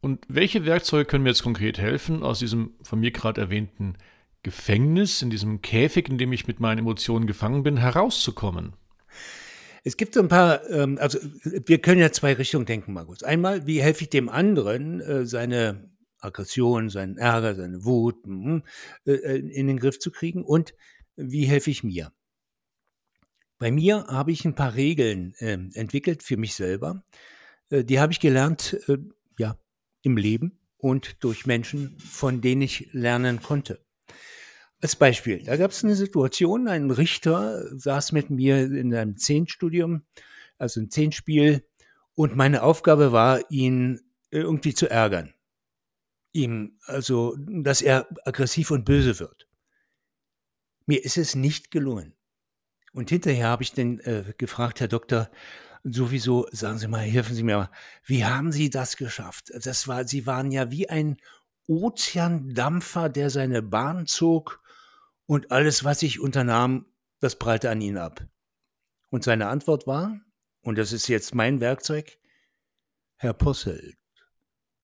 Und 0.00 0.24
welche 0.28 0.64
Werkzeuge 0.64 1.04
können 1.04 1.24
mir 1.24 1.30
jetzt 1.30 1.42
konkret 1.42 1.78
helfen, 1.78 2.22
aus 2.22 2.38
diesem 2.38 2.74
von 2.82 3.00
mir 3.00 3.10
gerade 3.10 3.40
erwähnten 3.40 3.96
Gefängnis, 4.42 5.22
in 5.22 5.30
diesem 5.30 5.60
Käfig, 5.62 6.08
in 6.08 6.18
dem 6.18 6.32
ich 6.32 6.46
mit 6.46 6.60
meinen 6.60 6.78
Emotionen 6.78 7.26
gefangen 7.26 7.64
bin, 7.64 7.76
herauszukommen? 7.76 8.74
Es 9.84 9.96
gibt 9.96 10.14
so 10.14 10.20
ein 10.20 10.28
paar, 10.28 10.68
ähm, 10.70 10.98
also 11.00 11.18
wir 11.44 11.78
können 11.78 12.00
ja 12.00 12.12
zwei 12.12 12.34
Richtungen 12.34 12.66
denken, 12.66 12.92
Markus. 12.92 13.22
Einmal, 13.22 13.66
wie 13.66 13.82
helfe 13.82 14.04
ich 14.04 14.10
dem 14.10 14.28
anderen, 14.28 15.00
äh, 15.00 15.26
seine 15.26 15.90
Aggression, 16.20 16.90
seinen 16.90 17.16
Ärger, 17.16 17.54
seine 17.54 17.84
Wut 17.84 18.26
mm, 18.26 18.58
äh, 19.06 19.12
in 19.12 19.66
den 19.66 19.78
Griff 19.78 19.98
zu 19.98 20.10
kriegen 20.10 20.44
und 20.44 20.74
wie 21.16 21.46
helfe 21.46 21.70
ich 21.70 21.82
mir? 21.82 22.12
Bei 23.58 23.72
mir 23.72 24.06
habe 24.06 24.30
ich 24.30 24.44
ein 24.44 24.54
paar 24.54 24.74
Regeln 24.74 25.34
äh, 25.38 25.58
entwickelt 25.74 26.22
für 26.22 26.36
mich 26.36 26.54
selber. 26.54 27.02
Äh, 27.70 27.84
die 27.84 27.98
habe 27.98 28.12
ich 28.12 28.20
gelernt, 28.20 28.78
äh, 28.88 28.98
im 30.08 30.16
Leben 30.16 30.58
und 30.78 31.22
durch 31.22 31.46
Menschen, 31.46 31.98
von 31.98 32.40
denen 32.40 32.62
ich 32.62 32.88
lernen 32.92 33.42
konnte. 33.42 33.84
Als 34.80 34.96
Beispiel, 34.96 35.42
da 35.42 35.56
gab 35.56 35.72
es 35.72 35.84
eine 35.84 35.96
Situation, 35.96 36.68
ein 36.68 36.90
Richter 36.90 37.64
saß 37.76 38.12
mit 38.12 38.30
mir 38.30 38.62
in 38.62 38.94
einem 38.94 39.16
Zehnstudium, 39.16 40.06
also 40.56 40.80
ein 40.80 40.90
Zehnspiel, 40.90 41.64
und 42.14 42.36
meine 42.36 42.62
Aufgabe 42.62 43.12
war, 43.12 43.48
ihn 43.50 44.00
irgendwie 44.30 44.74
zu 44.74 44.90
ärgern. 44.90 45.34
Ihm, 46.32 46.78
also, 46.86 47.36
dass 47.38 47.82
er 47.82 48.08
aggressiv 48.24 48.70
und 48.70 48.84
böse 48.84 49.18
wird. 49.20 49.48
Mir 50.86 51.04
ist 51.04 51.18
es 51.18 51.34
nicht 51.34 51.70
gelungen. 51.70 52.14
Und 52.92 53.10
hinterher 53.10 53.48
habe 53.48 53.62
ich 53.62 53.72
dann 53.72 54.00
äh, 54.00 54.32
gefragt, 54.36 54.80
Herr 54.80 54.88
Doktor, 54.88 55.30
sowieso, 55.92 56.46
sagen 56.52 56.78
Sie 56.78 56.88
mal, 56.88 57.00
helfen 57.00 57.34
Sie 57.34 57.42
mir 57.42 57.56
mal, 57.56 57.70
wie 58.04 58.24
haben 58.24 58.52
Sie 58.52 58.70
das 58.70 58.96
geschafft? 58.96 59.52
Das 59.62 59.88
war, 59.88 60.06
Sie 60.06 60.26
waren 60.26 60.50
ja 60.50 60.70
wie 60.70 60.88
ein 60.88 61.16
Ozeandampfer, 61.66 63.08
der 63.08 63.30
seine 63.30 63.62
Bahn 63.62 64.06
zog 64.06 64.62
und 65.26 65.50
alles, 65.50 65.84
was 65.84 66.02
ich 66.02 66.20
unternahm, 66.20 66.86
das 67.20 67.36
prallte 67.36 67.70
an 67.70 67.80
ihn 67.80 67.98
ab. 67.98 68.26
Und 69.10 69.24
seine 69.24 69.48
Antwort 69.48 69.86
war, 69.86 70.20
und 70.62 70.78
das 70.78 70.92
ist 70.92 71.08
jetzt 71.08 71.34
mein 71.34 71.60
Werkzeug, 71.60 72.18
Herr 73.16 73.34
Posselt, 73.34 73.96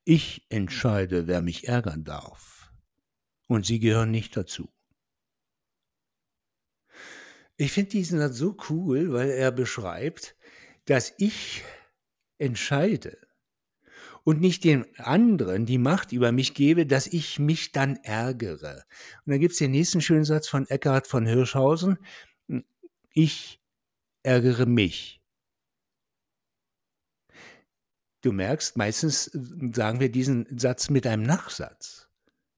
ich 0.05 0.47
entscheide, 0.51 1.27
wer 1.27 1.41
mich 1.41 1.69
ärgern 1.69 2.05
darf. 2.05 2.73
Und 3.47 3.65
Sie 3.65 3.79
gehören 3.79 4.11
nicht 4.11 4.37
dazu. 4.37 4.71
Ich 7.57 7.73
finde 7.73 7.91
diesen 7.91 8.19
Satz 8.19 8.37
so 8.37 8.57
cool, 8.69 9.13
weil 9.13 9.31
er 9.31 9.53
beschreibt, 9.53 10.37
dass 10.87 11.13
ich 11.19 11.63
entscheide, 12.39 13.19
und 14.25 14.41
nicht 14.41 14.65
den 14.65 14.87
anderen 14.99 15.67
die 15.67 15.79
Macht 15.79 16.11
über 16.13 16.33
mich 16.33 16.55
gebe, 16.55 16.87
dass 16.87 17.07
ich 17.07 17.39
mich 17.39 17.73
dann 17.73 17.97
ärgere. 18.03 18.85
Und 19.25 19.33
dann 19.33 19.41
gibt 19.41 19.53
es 19.53 19.59
den 19.59 19.71
nächsten 19.71 20.01
schönen 20.01 20.25
Satz 20.25 20.49
von 20.49 20.67
Eckhard 20.69 21.07
von 21.07 21.27
Hirschhausen. 21.27 21.99
Ich 23.13 23.61
ärgere 24.23 24.67
mich. 24.67 25.21
Du 28.23 28.33
merkst, 28.33 28.79
meistens 28.79 29.31
sagen 29.73 30.01
wir 30.01 30.11
diesen 30.11 30.47
Satz 30.59 30.89
mit 30.89 31.07
einem 31.07 31.25
Nachsatz. 31.25 32.09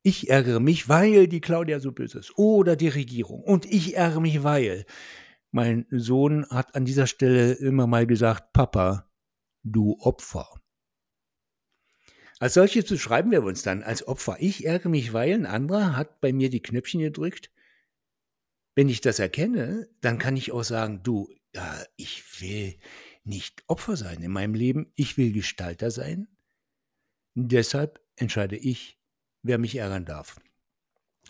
Ich 0.05 0.31
ärgere 0.31 0.61
mich, 0.61 0.89
weil 0.89 1.27
die 1.27 1.41
Claudia 1.41 1.81
so 1.81 1.91
böse 1.91 2.21
ist. 2.21 2.39
Oder 2.39 2.77
die 2.77 2.87
Regierung. 2.87 3.43
Und 3.43 3.67
ich 3.67 3.97
ärgere 3.97 4.21
mich, 4.21 4.45
weil. 4.45 4.87
Mein 5.51 5.87
Sohn 5.91 6.47
hat 6.51 6.75
an 6.75 6.85
dieser 6.85 7.07
Stelle 7.07 7.53
immer 7.55 7.87
mal 7.87 8.07
gesagt, 8.07 8.53
Papa, 8.53 9.11
du 9.63 9.97
Opfer. 10.01 10.49
Als 12.39 12.55
solches 12.55 12.87
beschreiben 12.87 13.31
wir 13.31 13.43
uns 13.43 13.63
dann 13.63 13.83
als 13.83 14.07
Opfer. 14.07 14.37
Ich 14.41 14.67
ärgere 14.67 14.91
mich, 14.91 15.13
weil 15.13 15.33
ein 15.33 15.47
anderer 15.47 15.97
hat 15.97 16.21
bei 16.21 16.33
mir 16.33 16.51
die 16.51 16.63
Knöpfchen 16.63 17.01
gedrückt. 17.01 17.51
Wenn 18.75 18.91
ich 18.91 19.01
das 19.01 19.19
erkenne, 19.19 19.89
dann 20.03 20.19
kann 20.19 20.37
ich 20.37 20.53
auch 20.53 20.65
sagen, 20.65 21.03
du, 21.03 21.31
ja, 21.55 21.83
ich 21.97 22.43
will 22.43 22.79
nicht 23.25 23.65
Opfer 23.67 23.97
sein 23.97 24.23
in 24.23 24.31
meinem 24.31 24.55
Leben, 24.55 24.93
ich 24.97 25.17
will 25.17 25.33
Gestalter 25.33 25.91
sein. 25.91 26.29
Deshalb 27.35 28.01
entscheide 28.17 28.57
ich, 28.57 29.01
wer 29.43 29.57
mich 29.57 29.77
ärgern 29.77 30.05
darf. 30.05 30.39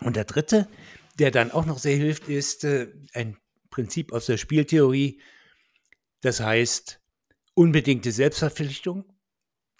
Und 0.01 0.17
der 0.17 0.25
dritte, 0.25 0.69
der 1.19 1.31
dann 1.31 1.53
auch 1.53 1.67
noch 1.67 1.79
sehr 1.79 1.97
hilft, 1.97 2.29
ist 2.29 2.65
äh, 2.65 2.93
ein 3.13 3.37
Prinzip 3.71 4.13
aus 4.13 4.27
der 4.27 4.37
Spieltheorie. 4.37 5.21
Das 6.21 6.41
heißt, 6.41 7.01
unbedingte 7.55 8.13
Selbstverpflichtung. 8.13 9.05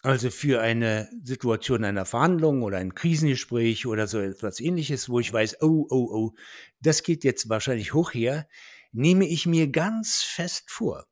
Also 0.03 0.31
für 0.31 0.61
eine 0.61 1.11
Situation 1.25 1.83
einer 1.83 2.05
Verhandlung 2.05 2.63
oder 2.63 2.79
ein 2.79 2.95
Krisengespräch 2.95 3.87
oder 3.87 4.07
so 4.07 4.21
etwas 4.21 4.61
ähnliches, 4.61 5.09
wo 5.09 5.19
ich 5.19 5.33
weiß, 5.33 5.63
oh, 5.63 5.87
oh, 5.91 6.09
oh, 6.13 6.35
das 6.81 7.03
geht 7.03 7.25
jetzt 7.25 7.49
wahrscheinlich 7.49 7.93
hoch 7.93 8.15
her, 8.15 8.47
nehme 8.93 9.27
ich 9.27 9.47
mir 9.47 9.69
ganz 9.69 10.23
fest 10.23 10.71
vor. 10.71 11.07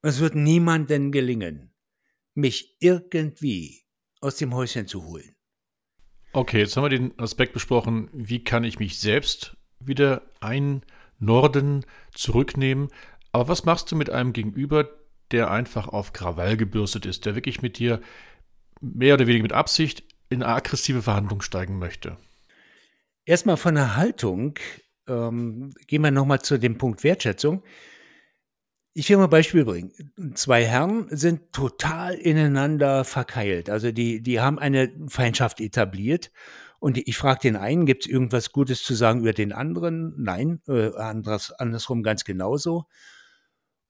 Es 0.00 0.20
wird 0.20 0.36
niemandem 0.36 1.12
gelingen, 1.12 1.74
mich 2.34 2.76
irgendwie 2.80 3.84
aus 4.20 4.36
dem 4.36 4.54
Häuschen 4.54 4.86
zu 4.86 5.04
holen. 5.04 5.36
Okay, 6.32 6.60
jetzt 6.60 6.76
haben 6.76 6.84
wir 6.84 6.90
den 6.90 7.18
Aspekt 7.18 7.52
besprochen, 7.52 8.08
wie 8.12 8.42
kann 8.42 8.64
ich 8.64 8.78
mich 8.78 9.00
selbst 9.00 9.56
wieder 9.80 10.30
einnorden, 11.20 11.84
zurücknehmen. 12.14 12.88
Aber 13.32 13.48
was 13.48 13.64
machst 13.64 13.90
du 13.92 13.96
mit 13.96 14.10
einem 14.10 14.32
Gegenüber, 14.32 14.88
der 15.30 15.50
einfach 15.50 15.88
auf 15.88 16.12
Krawall 16.12 16.56
gebürstet 16.56 17.06
ist, 17.06 17.26
der 17.26 17.34
wirklich 17.34 17.62
mit 17.62 17.78
dir 17.78 18.00
mehr 18.80 19.14
oder 19.14 19.26
weniger 19.26 19.42
mit 19.42 19.52
Absicht 19.52 20.04
in 20.30 20.42
eine 20.42 20.54
aggressive 20.54 21.02
Verhandlung 21.02 21.42
steigen 21.42 21.78
möchte? 21.78 22.16
Erstmal 23.24 23.56
von 23.56 23.74
der 23.74 23.96
Haltung 23.96 24.54
ähm, 25.06 25.74
gehen 25.86 26.02
wir 26.02 26.10
nochmal 26.10 26.40
zu 26.40 26.58
dem 26.58 26.78
Punkt 26.78 27.04
Wertschätzung. 27.04 27.62
Ich 28.94 29.08
will 29.10 29.18
mal 29.18 29.24
ein 29.24 29.30
Beispiel 29.30 29.64
bringen. 29.64 29.92
Zwei 30.34 30.64
Herren 30.64 31.06
sind 31.10 31.52
total 31.52 32.14
ineinander 32.14 33.04
verkeilt. 33.04 33.70
Also 33.70 33.92
die, 33.92 34.22
die 34.22 34.40
haben 34.40 34.58
eine 34.58 34.90
Feindschaft 35.08 35.60
etabliert. 35.60 36.32
Und 36.78 36.96
ich 36.96 37.16
frage 37.16 37.40
den 37.40 37.56
einen, 37.56 37.86
gibt 37.86 38.04
es 38.04 38.10
irgendwas 38.10 38.52
Gutes 38.52 38.82
zu 38.82 38.94
sagen 38.94 39.20
über 39.20 39.32
den 39.32 39.52
anderen? 39.52 40.14
Nein, 40.16 40.62
äh, 40.68 40.94
anderes, 40.94 41.52
andersrum 41.52 42.02
ganz 42.02 42.24
genauso. 42.24 42.86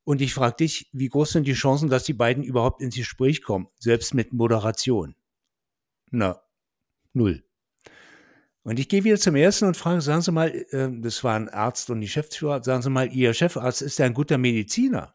Und 0.04 0.22
ich 0.22 0.32
frage 0.32 0.56
dich, 0.56 0.88
wie 0.92 1.08
groß 1.08 1.32
sind 1.32 1.46
die 1.46 1.52
Chancen, 1.52 1.90
dass 1.90 2.04
die 2.04 2.14
beiden 2.14 2.42
überhaupt 2.42 2.80
ins 2.80 2.96
Gespräch 2.96 3.42
kommen, 3.42 3.68
selbst 3.78 4.14
mit 4.14 4.32
Moderation? 4.32 5.14
Na, 6.10 6.40
null. 7.12 7.44
Und 8.62 8.78
ich 8.78 8.88
gehe 8.88 9.04
wieder 9.04 9.18
zum 9.18 9.36
ersten 9.36 9.66
und 9.66 9.76
frage, 9.76 10.00
sagen 10.00 10.22
Sie 10.22 10.32
mal, 10.32 10.48
äh, 10.48 10.88
das 11.00 11.22
war 11.24 11.36
ein 11.36 11.50
Arzt 11.50 11.90
und 11.90 12.00
Geschäftsführer, 12.00 12.62
sagen 12.62 12.80
Sie 12.80 12.90
mal, 12.90 13.12
Ihr 13.12 13.34
Chefarzt 13.34 13.82
ist 13.82 13.98
ja 13.98 14.06
ein 14.06 14.14
guter 14.14 14.38
Mediziner. 14.38 15.14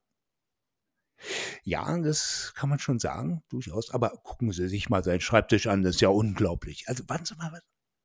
Ja, 1.64 1.98
das 2.00 2.54
kann 2.56 2.70
man 2.70 2.80
schon 2.80 3.00
sagen, 3.00 3.44
durchaus. 3.50 3.92
Aber 3.92 4.10
gucken 4.24 4.52
Sie 4.52 4.68
sich 4.68 4.90
mal 4.90 5.04
seinen 5.04 5.22
Schreibtisch 5.22 5.68
an, 5.68 5.84
das 5.84 5.96
ist 5.96 6.02
ja 6.02 6.10
unglaublich. 6.10 6.86
Also, 6.88 7.08
warten 7.08 7.26
Sie 7.26 7.36
mal, 7.36 7.62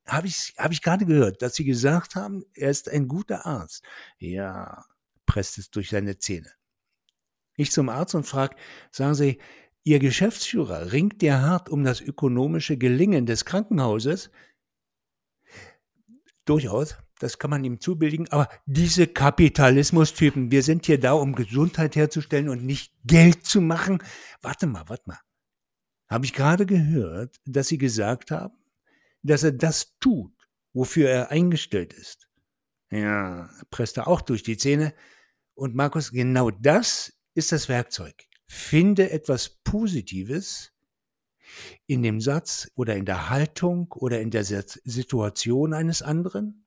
habe 0.06 0.26
ich, 0.26 0.54
hab 0.56 0.72
ich 0.72 0.82
gerade 0.82 1.06
gehört, 1.06 1.42
dass 1.42 1.54
Sie 1.54 1.64
gesagt 1.64 2.14
haben, 2.14 2.44
er 2.54 2.70
ist 2.70 2.88
ein 2.88 3.08
guter 3.08 3.46
Arzt. 3.46 3.84
Ja, 4.18 4.84
presst 5.26 5.58
es 5.58 5.70
durch 5.70 5.90
seine 5.90 6.18
Zähne 6.18 6.52
ich 7.58 7.72
zum 7.72 7.88
Arzt 7.88 8.14
und 8.14 8.24
frage, 8.24 8.56
sagen 8.90 9.14
Sie, 9.14 9.38
Ihr 9.84 9.98
Geschäftsführer 9.98 10.92
ringt 10.92 11.22
der 11.22 11.42
hart 11.42 11.68
um 11.68 11.82
das 11.82 12.00
ökonomische 12.00 12.76
Gelingen 12.76 13.26
des 13.26 13.44
Krankenhauses? 13.44 14.30
Durchaus, 16.44 16.96
das 17.18 17.38
kann 17.38 17.50
man 17.50 17.64
ihm 17.64 17.80
zubilligen, 17.80 18.28
aber 18.30 18.48
diese 18.66 19.06
Kapitalismustypen, 19.06 20.50
wir 20.50 20.62
sind 20.62 20.86
hier 20.86 21.00
da, 21.00 21.12
um 21.12 21.34
Gesundheit 21.34 21.96
herzustellen 21.96 22.48
und 22.48 22.64
nicht 22.64 22.92
Geld 23.04 23.44
zu 23.44 23.60
machen. 23.60 24.02
Warte 24.40 24.66
mal, 24.66 24.84
warte 24.88 25.04
mal. 25.06 25.18
Habe 26.08 26.24
ich 26.24 26.32
gerade 26.32 26.64
gehört, 26.64 27.36
dass 27.44 27.68
Sie 27.68 27.78
gesagt 27.78 28.30
haben, 28.30 28.56
dass 29.22 29.42
er 29.42 29.52
das 29.52 29.98
tut, 29.98 30.32
wofür 30.72 31.10
er 31.10 31.30
eingestellt 31.30 31.92
ist. 31.92 32.28
Ja, 32.90 33.50
presst 33.70 33.98
er 33.98 34.08
auch 34.08 34.22
durch 34.22 34.42
die 34.42 34.56
Zähne. 34.56 34.94
Und 35.54 35.74
Markus, 35.74 36.10
genau 36.10 36.50
das 36.50 37.12
ist 37.34 37.52
das 37.52 37.68
Werkzeug. 37.68 38.14
Finde 38.46 39.10
etwas 39.10 39.50
Positives 39.62 40.72
in 41.86 42.02
dem 42.02 42.20
Satz 42.20 42.70
oder 42.74 42.96
in 42.96 43.04
der 43.04 43.28
Haltung 43.28 43.92
oder 43.92 44.20
in 44.20 44.30
der 44.30 44.44
Situation 44.44 45.74
eines 45.74 46.00
anderen. 46.00 46.66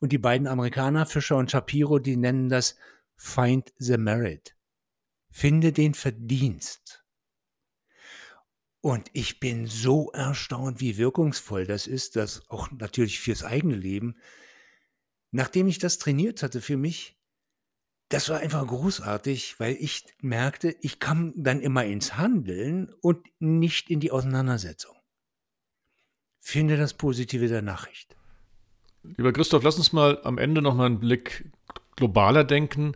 Und 0.00 0.12
die 0.12 0.18
beiden 0.18 0.46
Amerikaner, 0.46 1.06
Fischer 1.06 1.36
und 1.36 1.50
Shapiro, 1.50 1.98
die 1.98 2.16
nennen 2.16 2.48
das 2.48 2.76
Find 3.16 3.72
the 3.76 3.98
Merit. 3.98 4.56
Finde 5.30 5.72
den 5.72 5.94
Verdienst. 5.94 7.04
Und 8.80 9.10
ich 9.12 9.40
bin 9.40 9.66
so 9.66 10.10
erstaunt, 10.12 10.80
wie 10.80 10.96
wirkungsvoll 10.96 11.66
das 11.66 11.86
ist, 11.86 12.16
das 12.16 12.48
auch 12.48 12.70
natürlich 12.70 13.20
fürs 13.20 13.44
eigene 13.44 13.76
Leben. 13.76 14.16
Nachdem 15.30 15.68
ich 15.68 15.78
das 15.78 15.98
trainiert 15.98 16.42
hatte 16.42 16.62
für 16.62 16.78
mich, 16.78 17.18
das 18.08 18.28
war 18.30 18.40
einfach 18.40 18.66
großartig, 18.66 19.60
weil 19.60 19.76
ich 19.78 20.06
merkte, 20.20 20.74
ich 20.80 20.98
kam 20.98 21.32
dann 21.36 21.60
immer 21.60 21.84
ins 21.84 22.16
Handeln 22.16 22.92
und 23.02 23.24
nicht 23.38 23.90
in 23.90 24.00
die 24.00 24.10
Auseinandersetzung. 24.10 24.96
Finde 26.40 26.76
das 26.76 26.94
Positive 26.94 27.48
der 27.48 27.62
Nachricht. 27.62 28.16
Lieber 29.02 29.32
Christoph, 29.32 29.62
lass 29.62 29.78
uns 29.78 29.92
mal 29.92 30.20
am 30.24 30.38
Ende 30.38 30.62
noch 30.62 30.74
mal 30.74 30.86
einen 30.86 31.00
Blick 31.00 31.50
globaler 31.96 32.44
denken. 32.44 32.94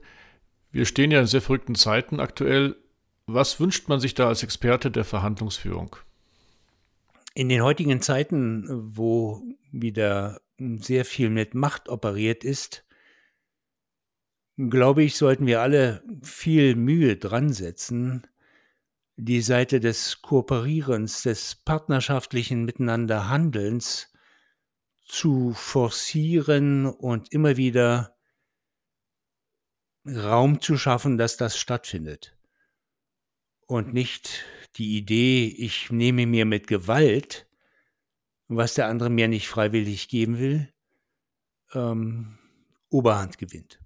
Wir 0.71 0.87
stehen 0.87 1.11
ja 1.11 1.21
in 1.21 1.27
sehr 1.27 1.40
verrückten 1.40 1.75
Zeiten 1.75 2.21
aktuell. 2.21 2.77
Was 3.27 3.59
wünscht 3.61 3.88
man 3.88 4.01
sich 4.01 4.14
da 4.14 4.29
als 4.29 4.43
Experte 4.43 4.90
der 4.90 5.05
Verhandlungsführung? 5.05 5.97
In 7.35 7.49
den 7.49 7.62
heutigen 7.62 8.01
Zeiten, 8.01 8.67
wo 8.97 9.43
wieder 9.73 10.40
sehr 10.59 11.05
viel 11.05 11.31
mit 11.31 11.55
Macht 11.55 11.88
operiert 11.88 12.45
ist, 12.45 12.85
glaube 14.57 15.03
ich, 15.03 15.17
sollten 15.17 15.47
wir 15.47 15.61
alle 15.61 16.03
viel 16.23 16.77
Mühe 16.77 17.17
dran 17.17 17.53
setzen, 17.53 18.27
die 19.17 19.40
Seite 19.40 19.81
des 19.81 20.23
Kooperierens, 20.23 21.23
des 21.23 21.55
partnerschaftlichen 21.57 22.64
Miteinanderhandelns 22.64 24.13
zu 25.05 25.53
forcieren 25.53 26.87
und 26.87 27.33
immer 27.33 27.57
wieder 27.57 28.17
Raum 30.07 30.61
zu 30.61 30.77
schaffen, 30.77 31.17
dass 31.19 31.37
das 31.37 31.59
stattfindet. 31.59 32.37
Und 33.67 33.95
nicht 33.95 34.45
die 34.77 34.97
Idee, 34.97 35.47
ich 35.47 35.90
nehme 35.90 36.27
mir 36.27 36.45
mit 36.45 36.67
Gewalt, 36.67 37.49
was 38.49 38.75
der 38.75 38.88
andere 38.88 39.09
mir 39.09 39.29
nicht 39.29 39.49
freiwillig 39.49 40.09
geben 40.09 40.38
will, 40.38 40.73
ähm, 41.73 42.38
Oberhand 42.90 43.38
gewinnt. 43.38 43.81